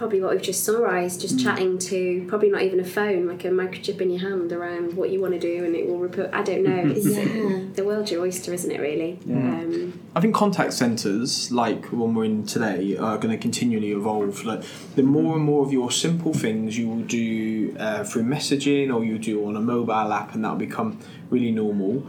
probably 0.00 0.18
what 0.18 0.30
we've 0.30 0.40
just 0.40 0.64
summarised, 0.64 1.20
just 1.20 1.38
chatting 1.38 1.76
to 1.76 2.24
probably 2.26 2.48
not 2.48 2.62
even 2.62 2.80
a 2.80 2.84
phone, 2.84 3.26
like 3.26 3.44
a 3.44 3.48
microchip 3.48 4.00
in 4.00 4.08
your 4.08 4.20
hand 4.20 4.50
around 4.50 4.94
what 4.94 5.10
you 5.10 5.20
want 5.20 5.34
to 5.34 5.38
do 5.38 5.62
and 5.62 5.76
it 5.76 5.86
will 5.86 5.98
report. 5.98 6.30
I 6.32 6.42
don't 6.42 6.62
know. 6.62 6.90
It's 6.96 7.06
Yeah. 7.06 7.66
the 7.74 7.84
world's 7.84 8.10
your 8.10 8.22
oyster, 8.22 8.54
isn't 8.54 8.70
it, 8.70 8.80
really? 8.80 9.18
Um, 9.30 10.00
I 10.16 10.22
think 10.22 10.34
contact 10.34 10.72
centres, 10.72 11.52
like 11.52 11.92
one 11.92 12.14
we're 12.14 12.24
in 12.24 12.46
today, 12.46 12.96
are 12.96 13.18
going 13.18 13.30
to 13.30 13.36
continually 13.36 13.92
evolve. 13.92 14.42
Like 14.42 14.62
the 14.96 15.02
more 15.02 15.36
and 15.36 15.44
more 15.44 15.66
of 15.66 15.70
your 15.70 15.90
simple 15.90 16.32
things 16.32 16.78
you 16.78 16.88
will 16.88 17.02
do 17.02 17.76
uh, 17.78 18.02
through 18.02 18.22
messaging 18.24 18.90
or 18.94 19.04
you 19.04 19.18
do 19.18 19.46
on 19.46 19.54
a 19.54 19.60
mobile 19.60 20.14
app, 20.14 20.34
and 20.34 20.42
that 20.44 20.52
will 20.52 20.56
become 20.70 20.98
really 21.28 21.52
normal. 21.52 22.06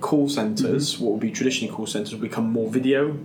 Call 0.00 0.30
centres, 0.30 0.98
what 0.98 1.12
would 1.12 1.20
be 1.20 1.30
traditionally 1.30 1.72
call 1.74 1.86
centres, 1.86 2.14
will 2.14 2.20
become 2.22 2.50
more 2.50 2.70
video 2.70 3.18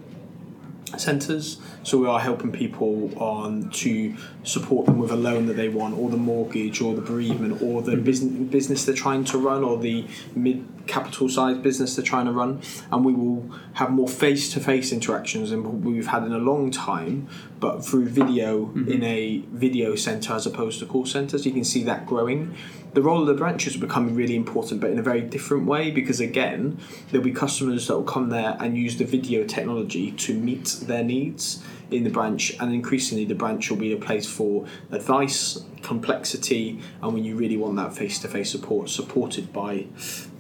centres. 1.00 1.58
So 1.84 1.98
we 1.98 2.08
are 2.08 2.20
helping 2.20 2.52
people 2.52 3.12
on 3.22 3.70
to 3.72 4.16
support 4.44 4.86
them 4.86 5.00
with 5.00 5.12
a 5.12 5.16
loan 5.16 5.48
that 5.48 5.56
they 5.56 5.70
want, 5.70 5.98
or 5.98 6.10
the 6.10 6.18
mortgage, 6.18 6.82
or 6.82 6.94
the 6.94 7.02
bereavement, 7.02 7.62
or 7.62 7.82
the 7.82 7.96
business 7.96 8.50
business 8.50 8.86
they're 8.86 8.96
trying 8.96 9.24
to 9.26 9.38
run, 9.38 9.64
or 9.64 9.78
the 9.78 10.06
mid 10.36 10.79
capital 10.90 11.30
size 11.30 11.58
business 11.58 11.96
they're 11.96 12.04
trying 12.04 12.26
to 12.26 12.32
run. 12.32 12.62
And 12.92 13.06
we 13.06 13.14
will 13.14 13.50
have 13.74 13.92
more 13.92 14.08
face 14.08 14.52
to 14.54 14.60
face 14.60 14.92
interactions 14.92 15.52
than 15.52 15.84
we've 15.84 16.08
had 16.08 16.24
in 16.24 16.34
a 16.34 16.38
long 16.38 16.72
time, 16.72 17.30
but 17.60 17.86
through 17.86 18.08
video 18.08 18.66
mm-hmm. 18.66 18.92
in 18.92 19.04
a 19.04 19.44
video 19.52 19.96
centre 19.96 20.34
as 20.34 20.46
opposed 20.46 20.80
to 20.80 20.86
call 20.86 21.06
centres. 21.06 21.46
You 21.46 21.54
can 21.54 21.64
see 21.64 21.84
that 21.84 22.06
growing. 22.06 22.56
The 22.94 23.04
role 23.04 23.22
of 23.22 23.28
the 23.28 23.36
branches 23.36 23.76
will 23.76 23.88
become 23.88 24.16
really 24.16 24.36
important, 24.36 24.82
but 24.82 24.90
in 24.90 24.98
a 24.98 25.04
very 25.04 25.22
different 25.22 25.68
way 25.68 25.92
because 25.92 26.20
again, 26.20 26.80
there'll 27.12 27.24
be 27.24 27.32
customers 27.32 27.88
that 27.88 27.96
will 27.96 28.04
come 28.04 28.30
there 28.30 28.58
and 28.60 28.76
use 28.76 28.98
the 28.98 29.06
video 29.06 29.46
technology 29.46 30.12
to 30.12 30.34
meet 30.34 30.66
their 30.82 31.04
needs 31.04 31.64
in 31.92 32.04
the 32.04 32.10
branch, 32.10 32.56
and 32.60 32.74
increasingly 32.74 33.26
the 33.26 33.36
branch 33.36 33.70
will 33.70 33.78
be 33.78 33.92
a 33.94 33.98
place 33.98 34.28
for 34.28 34.66
advice, 34.92 35.64
complexity, 35.82 36.80
and 37.02 37.14
when 37.14 37.24
you 37.24 37.36
really 37.36 37.58
want 37.58 37.76
that 37.76 37.94
face-to-face 37.96 38.52
support, 38.52 38.90
supported 38.90 39.52
by 39.52 39.86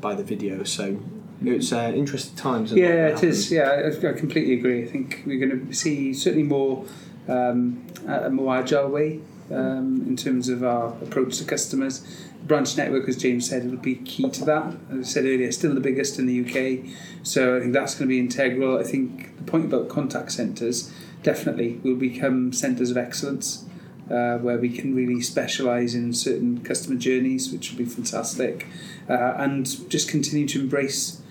by 0.01 0.15
the 0.15 0.23
video. 0.23 0.63
So 0.63 0.99
it's 1.43 1.71
uh, 1.71 1.91
interesting 1.95 2.35
times. 2.35 2.71
Yeah, 2.71 2.87
it 2.87 3.13
happens. 3.15 3.37
is. 3.37 3.51
Yeah, 3.51 3.69
I, 3.69 4.09
I 4.09 4.13
completely 4.13 4.53
agree. 4.53 4.83
I 4.83 4.87
think 4.87 5.23
we're 5.25 5.45
going 5.45 5.67
to 5.67 5.73
see 5.73 6.13
certainly 6.13 6.47
more 6.47 6.85
um, 7.27 7.85
a 8.07 8.25
a 8.25 8.29
more 8.29 8.55
agile 8.55 8.89
way 8.89 9.21
um, 9.51 10.03
in 10.07 10.15
terms 10.15 10.49
of 10.49 10.63
our 10.63 10.89
approach 11.01 11.37
to 11.37 11.45
customers. 11.45 12.05
Branch 12.43 12.77
network, 12.77 13.07
as 13.09 13.17
James 13.17 13.49
said, 13.49 13.69
will 13.69 13.77
be 13.77 13.95
key 13.95 14.29
to 14.29 14.45
that. 14.45 14.73
As 14.91 14.99
I 14.99 15.03
said 15.03 15.25
earlier, 15.25 15.51
still 15.51 15.73
the 15.73 15.81
biggest 15.81 16.17
in 16.19 16.25
the 16.25 16.39
UK, 16.41 16.85
so 17.23 17.57
I 17.57 17.59
think 17.59 17.73
that's 17.73 17.95
going 17.95 18.07
to 18.07 18.09
be 18.09 18.19
integral. 18.19 18.77
I 18.77 18.83
think 18.83 19.37
the 19.37 19.43
point 19.43 19.65
about 19.65 19.89
contact 19.89 20.31
centres 20.31 20.91
definitely 21.21 21.79
will 21.83 21.95
become 21.95 22.53
centres 22.53 22.91
of 22.91 22.97
excellence. 22.97 23.65
Uh, 24.09 24.39
where 24.39 24.57
we 24.57 24.69
can 24.69 24.95
really 24.95 25.21
specialise 25.21 25.93
in 25.93 26.11
certain 26.11 26.63
customer 26.63 26.97
journeys, 26.97 27.51
which 27.51 27.69
will 27.69 27.77
be 27.77 27.85
fantastic, 27.85 28.65
uh, 29.09 29.33
and 29.37 29.89
just 29.89 30.09
continue 30.09 30.47
to 30.47 30.61
embrace 30.61 31.21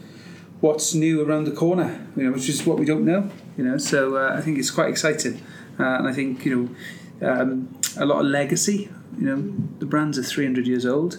what's 0.60 0.92
new 0.94 1.22
around 1.24 1.44
the 1.44 1.52
corner, 1.52 2.04
you 2.16 2.24
know, 2.24 2.32
which 2.32 2.48
is 2.48 2.66
what 2.66 2.78
we 2.78 2.84
don't 2.84 3.04
know, 3.04 3.30
you 3.56 3.64
know. 3.64 3.78
So 3.78 4.16
uh, 4.16 4.34
I 4.36 4.40
think 4.40 4.58
it's 4.58 4.70
quite 4.70 4.88
exciting, 4.88 5.40
uh, 5.78 5.84
and 5.84 6.08
I 6.08 6.12
think 6.12 6.44
you 6.44 6.74
know 7.20 7.30
um, 7.30 7.78
a 7.96 8.04
lot 8.04 8.20
of 8.20 8.26
legacy. 8.26 8.90
You 9.18 9.26
know, 9.26 9.54
the 9.78 9.86
brands 9.86 10.18
are 10.18 10.22
300 10.22 10.66
years 10.66 10.86
old. 10.86 11.18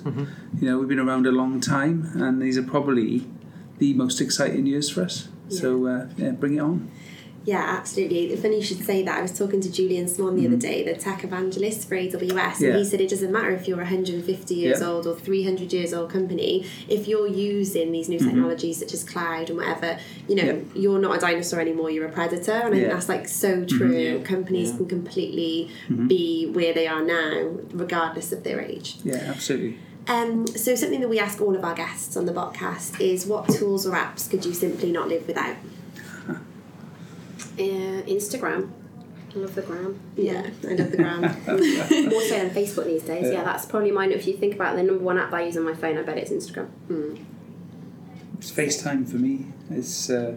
You 0.62 0.70
know, 0.70 0.78
we've 0.80 0.88
been 0.88 1.00
around 1.00 1.26
a 1.28 1.32
long 1.32 1.60
time, 1.60 2.12
and 2.16 2.42
these 2.42 2.58
are 2.58 2.64
probably 2.64 3.26
the 3.78 3.94
most 3.94 4.22
exciting 4.22 4.66
years 4.68 4.90
for 4.90 5.04
us. 5.04 5.28
So 5.50 5.88
uh, 5.88 6.08
yeah, 6.18 6.32
bring 6.32 6.56
it 6.58 6.60
on. 6.60 6.92
Yeah, 7.46 7.64
absolutely. 7.80 8.36
Funny 8.36 8.58
you 8.58 8.62
should 8.64 8.84
say 8.84 9.02
that. 9.04 9.18
I 9.18 9.22
was 9.22 9.36
talking 9.38 9.62
to 9.62 9.72
Julian 9.72 10.08
Swan 10.08 10.36
the 10.36 10.46
other 10.46 10.58
day, 10.58 10.84
the 10.84 10.94
tech 10.94 11.24
evangelist 11.24 11.88
for 11.88 11.96
AWS, 11.96 12.20
and 12.20 12.30
Mm-hmm. 12.30 12.64
Yeah. 12.66 12.78
he 12.78 12.86
said 12.86 13.02
it 13.02 13.10
doesn't 13.10 13.32
matter 13.32 13.52
if 13.52 13.68
you're 13.68 13.78
150 13.78 14.54
years 14.56 14.82
Yeah. 14.82 14.88
old 14.88 15.08
or 15.08 15.16
300 15.16 15.72
years 15.74 15.94
old 15.94 16.10
company, 16.12 16.66
if 16.88 17.08
you're 17.08 17.28
using 17.28 17.92
these 17.92 18.10
new 18.10 18.20
technologies 18.20 18.78
such 18.80 18.94
as 18.94 19.04
cloud 19.04 19.50
and 19.50 19.58
whatever, 19.58 19.98
you 20.28 20.36
know, 20.36 20.44
Mm-hmm. 20.44 20.76
Yeah. 20.76 20.82
you're 20.82 21.00
not 21.00 21.16
a 21.18 21.20
dinosaur 21.20 21.60
anymore, 21.60 21.90
you're 21.90 22.08
a 22.08 22.12
predator. 22.12 22.52
And 22.52 22.62
I 22.66 22.70
think. 22.72 22.84
Mm-hmm. 22.84 22.94
that's 22.94 23.10
like 23.10 23.28
so 23.28 23.66
true. 23.66 23.98
Yeah. 23.98 24.24
Companies 24.24 24.72
can 24.74 24.86
completely 24.88 25.70
be 26.08 26.50
where 26.52 26.74
they 26.74 26.88
are 26.88 27.02
now, 27.04 27.52
regardless 27.72 28.32
of 28.32 28.44
their 28.44 28.60
age. 28.62 28.98
Yeah, 29.04 29.16
absolutely. 29.28 29.78
Um, 30.08 30.48
so 30.48 30.74
something 30.76 31.02
that 31.02 31.10
we 31.10 31.20
ask 31.20 31.40
all 31.42 31.56
of 31.56 31.64
our 31.64 31.76
guests 31.76 32.18
on 32.18 32.26
the 32.26 32.34
podcast 32.34 33.00
is 33.00 33.26
what 33.28 33.48
tools 33.50 33.86
or 33.86 33.92
apps 33.94 34.30
could 34.30 34.44
you 34.46 34.54
simply 34.54 34.92
not 34.92 35.08
live 35.08 35.28
without? 35.28 35.56
Uh, 37.60 38.04
Instagram. 38.04 38.72
I 39.36 39.38
love 39.38 39.54
the 39.54 39.62
gram. 39.62 40.00
Yeah, 40.16 40.50
I 40.68 40.74
love 40.74 40.92
the 40.92 40.98
gram. 40.98 41.22
More 42.10 42.22
so 42.22 42.38
than 42.38 42.50
Facebook 42.50 42.86
these 42.86 43.04
days. 43.04 43.32
Yeah. 43.32 43.44
that's 43.44 43.66
probably 43.66 43.92
mine. 43.92 44.12
If 44.12 44.26
you 44.28 44.36
think 44.36 44.56
about 44.56 44.76
the 44.76 44.84
number 44.84 45.04
one 45.04 45.20
app 45.20 45.34
I 45.34 45.44
use 45.44 45.58
on 45.58 45.66
my 45.66 45.76
phone, 45.76 45.98
I 45.98 46.02
bet 46.02 46.18
it's 46.18 46.32
Instagram. 46.32 46.70
It's 48.40 48.52
FaceTime 48.52 49.08
for 49.08 49.18
me. 49.18 49.46
It's 49.70 50.10
uh, 50.10 50.36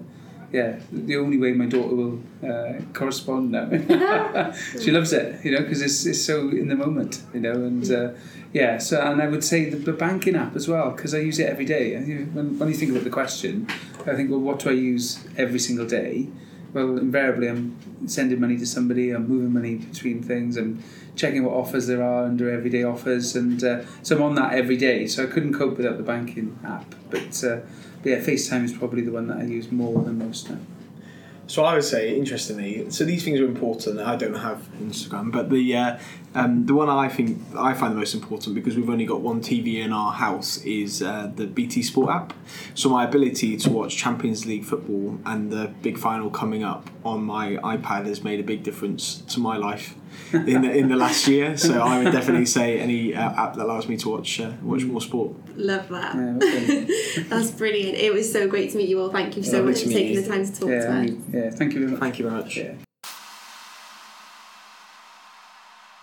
yeah, 0.53 0.79
the 0.93 1.17
only 1.17 1.39
way 1.39 1.53
my 1.53 1.65
daughter 1.67 1.95
will 1.95 2.21
uh, 2.45 2.75
correspond 2.93 3.53
now. 3.53 3.71
she 4.81 4.91
loves 4.91 5.13
it, 5.13 5.43
you 5.45 5.53
know, 5.53 5.61
because 5.61 5.81
it's, 5.81 6.05
it's 6.05 6.23
so 6.23 6.51
in 6.51 6.69
the 6.69 6.77
moment, 6.77 7.23
you 7.33 7.41
know, 7.41 7.53
and 7.53 7.91
uh, 7.91 8.11
yeah. 8.53 8.77
So 8.77 9.01
and 9.01 9.23
I 9.23 9.29
would 9.29 9.43
say 9.43 9.71
the, 9.71 9.77
the 9.77 9.93
banking 9.95 10.37
app 10.37 10.55
as 10.55 10.69
well 10.69 10.91
because 10.91 11.15
I 11.15 11.19
use 11.19 11.39
it 11.39 11.49
every 11.49 11.65
day. 11.65 11.97
When, 11.97 12.59
when 12.59 12.69
you 12.69 12.75
think 12.75 12.91
about 12.91 13.05
the 13.05 13.11
question, 13.11 13.67
I 14.07 14.15
think, 14.15 14.31
well, 14.31 14.41
what 14.41 14.59
do 14.59 14.69
I 14.69 14.75
use 14.75 15.25
every 15.39 15.59
single 15.59 15.87
day? 15.87 16.29
Well, 16.73 16.97
invariably, 16.97 17.49
I'm 17.49 17.77
sending 18.09 18.41
money 18.41 18.57
to 18.57 18.67
somebody. 18.67 19.11
I'm 19.11 19.29
moving 19.29 19.53
money 19.53 19.75
between 19.75 20.23
things. 20.23 20.57
I'm 20.57 20.83
checking 21.17 21.45
what 21.45 21.55
offers 21.55 21.87
there 21.87 22.03
are 22.03 22.25
under 22.25 22.51
everyday 22.51 22.83
offers, 22.83 23.37
and 23.37 23.63
uh, 23.63 23.83
so 24.03 24.17
I'm 24.17 24.23
on 24.23 24.35
that 24.37 24.55
every 24.55 24.79
day. 24.79 25.07
So 25.07 25.25
I 25.25 25.27
couldn't 25.27 25.53
cope 25.53 25.77
without 25.77 25.99
the 25.99 26.03
banking 26.03 26.59
app. 26.65 26.95
But 27.11 27.45
uh, 27.45 27.61
but 28.03 28.11
yeah, 28.11 28.19
FaceTime 28.19 28.65
is 28.65 28.73
probably 28.73 29.03
the 29.03 29.13
one 29.13 29.29
that 29.29 29.39
I 29.39 29.45
use 29.45 29.71
more 29.71 30.03
than 30.03 30.19
most 30.19 30.49
now. 30.49 30.59
So 31.47 31.65
I 31.65 31.75
would 31.75 31.85
say, 31.85 32.17
interestingly, 32.17 32.91
so 32.91 33.05
these 33.05 33.25
things 33.25 33.41
are 33.41 33.45
important. 33.45 34.01
I 34.01 34.17
don't 34.17 34.35
have 34.35 34.67
Instagram, 34.81 35.33
but 35.33 35.51
the 35.51 35.77
uh, 35.77 35.99
um, 36.35 36.65
the 36.67 36.75
one 36.75 36.89
I 36.89 37.09
think 37.09 37.39
I 37.57 37.75
find 37.75 37.93
the 37.93 37.99
most 37.99 38.15
important 38.15 38.55
because 38.55 38.77
we've 38.77 38.89
only 38.89 39.05
got 39.05 39.21
one 39.21 39.41
TV 39.41 39.85
in 39.85 39.93
our 39.93 40.13
house 40.13 40.59
is 40.65 41.03
uh, 41.03 41.31
the 41.35 41.47
BT 41.47 41.83
Sport 41.83 42.11
app. 42.11 42.33
So 42.75 42.89
my 42.89 43.05
ability 43.05 43.57
to 43.59 43.71
watch 43.71 43.97
Champions 43.97 44.47
League 44.47 44.65
football 44.65 45.19
and 45.27 45.53
the 45.53 45.73
big 45.83 45.99
final 45.99 46.31
coming 46.31 46.65
up 46.65 46.89
on 47.05 47.25
my 47.25 47.57
iPad 47.57 48.07
has 48.07 48.25
made 48.25 48.41
a 48.41 48.43
big 48.43 48.63
difference 48.63 49.17
to 49.29 49.41
my 49.41 49.57
life 49.57 49.95
in 50.33 50.63
the, 50.63 50.71
in 50.73 50.89
the 50.89 50.97
last 50.97 51.27
year. 51.29 51.57
So 51.57 51.81
I 51.83 52.03
would 52.03 52.13
definitely 52.13 52.47
say 52.47 52.79
any 52.79 53.15
uh, 53.15 53.33
app 53.33 53.55
that 53.55 53.65
allows 53.65 53.89
me 53.89 53.97
to 53.99 54.09
watch 54.09 54.41
uh, 54.41 54.53
watch 54.63 54.85
more 54.85 55.01
sport. 55.01 55.35
Love 55.57 55.89
that. 55.89 56.15
Yeah, 56.15 56.37
okay. 56.37 57.23
That's 57.29 57.51
brilliant. 57.51 57.99
It 57.99 58.13
was 58.13 58.31
so 58.33 58.49
great 58.49 58.71
to 58.73 58.79
meet 58.79 58.89
you 58.89 59.01
all. 59.01 59.11
Thank 59.11 59.37
you 59.37 59.43
so 59.43 59.59
Lovely 59.59 59.73
much 59.73 59.83
for 59.83 59.89
taking 59.89 60.15
you. 60.15 60.23
the 60.23 60.29
time 60.29 60.47
to 60.47 60.53
talk 60.53 60.69
yeah, 60.71 60.81
to 60.81 61.03
us. 61.03 61.11
Yeah, 61.33 61.51
thank 61.51 61.73
you 61.73 61.81
very 61.81 61.91
much. 61.93 62.01
Thank 62.01 62.19
you 62.19 62.29
very 62.29 62.43
much. 62.43 62.57
Yeah. 62.57 62.75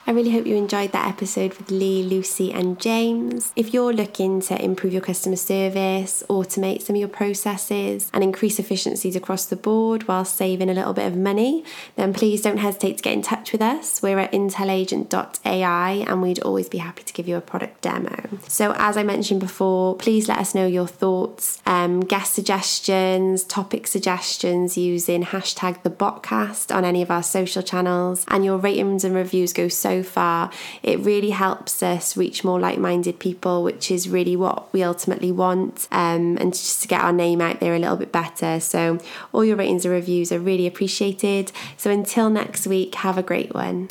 I 0.09 0.11
really 0.11 0.31
hope 0.31 0.47
you 0.47 0.55
enjoyed 0.55 0.91
that 0.93 1.07
episode 1.07 1.53
with 1.53 1.69
Lee, 1.69 2.01
Lucy, 2.01 2.51
and 2.51 2.79
James. 2.79 3.53
If 3.55 3.75
you're 3.75 3.93
looking 3.93 4.41
to 4.41 4.59
improve 4.59 4.91
your 4.91 5.03
customer 5.03 5.35
service, 5.35 6.23
automate 6.27 6.81
some 6.81 6.95
of 6.95 6.99
your 6.99 7.07
processes, 7.07 8.09
and 8.11 8.23
increase 8.23 8.57
efficiencies 8.57 9.15
across 9.15 9.45
the 9.45 9.55
board 9.55 10.07
while 10.07 10.25
saving 10.25 10.67
a 10.67 10.73
little 10.73 10.93
bit 10.93 11.05
of 11.05 11.15
money, 11.15 11.63
then 11.95 12.11
please 12.11 12.41
don't 12.41 12.57
hesitate 12.57 12.97
to 12.97 13.03
get 13.03 13.13
in 13.13 13.21
touch 13.21 13.51
with 13.51 13.61
us. 13.61 14.01
We're 14.01 14.17
at 14.17 14.31
intelagent.ai 14.31 15.91
and 15.91 16.21
we'd 16.23 16.39
always 16.39 16.69
be 16.69 16.79
happy 16.79 17.03
to 17.03 17.13
give 17.13 17.27
you 17.27 17.37
a 17.37 17.41
product 17.41 17.81
demo. 17.81 18.29
So, 18.47 18.73
as 18.79 18.97
I 18.97 19.03
mentioned 19.03 19.41
before, 19.41 19.95
please 19.95 20.27
let 20.27 20.39
us 20.39 20.55
know 20.55 20.65
your 20.65 20.87
thoughts, 20.87 21.61
um, 21.67 21.99
guest 21.99 22.33
suggestions, 22.33 23.43
topic 23.43 23.85
suggestions 23.85 24.75
using 24.75 25.25
hashtag 25.25 25.83
the 25.83 25.91
botcast 25.91 26.75
on 26.75 26.83
any 26.83 27.03
of 27.03 27.11
our 27.11 27.21
social 27.21 27.61
channels, 27.61 28.25
and 28.27 28.43
your 28.43 28.57
ratings 28.57 29.03
and 29.03 29.13
reviews 29.13 29.53
go 29.53 29.67
far. 30.03 30.51
It 30.83 30.99
really 30.99 31.31
helps 31.31 31.81
us 31.83 32.17
reach 32.17 32.43
more 32.43 32.59
like 32.59 32.77
minded 32.77 33.19
people, 33.19 33.63
which 33.63 33.91
is 33.91 34.09
really 34.09 34.35
what 34.35 34.71
we 34.73 34.83
ultimately 34.83 35.31
want, 35.31 35.87
um, 35.91 36.37
and 36.39 36.53
just 36.53 36.81
to 36.81 36.87
get 36.87 37.01
our 37.01 37.13
name 37.13 37.41
out 37.41 37.59
there 37.59 37.75
a 37.75 37.79
little 37.79 37.97
bit 37.97 38.11
better. 38.11 38.59
So, 38.59 38.99
all 39.33 39.45
your 39.45 39.55
ratings 39.55 39.85
and 39.85 39.93
reviews 39.93 40.31
are 40.31 40.39
really 40.39 40.67
appreciated. 40.67 41.51
So, 41.77 41.91
until 41.91 42.29
next 42.29 42.67
week, 42.67 42.95
have 42.95 43.17
a 43.17 43.23
great 43.23 43.53
one. 43.53 43.89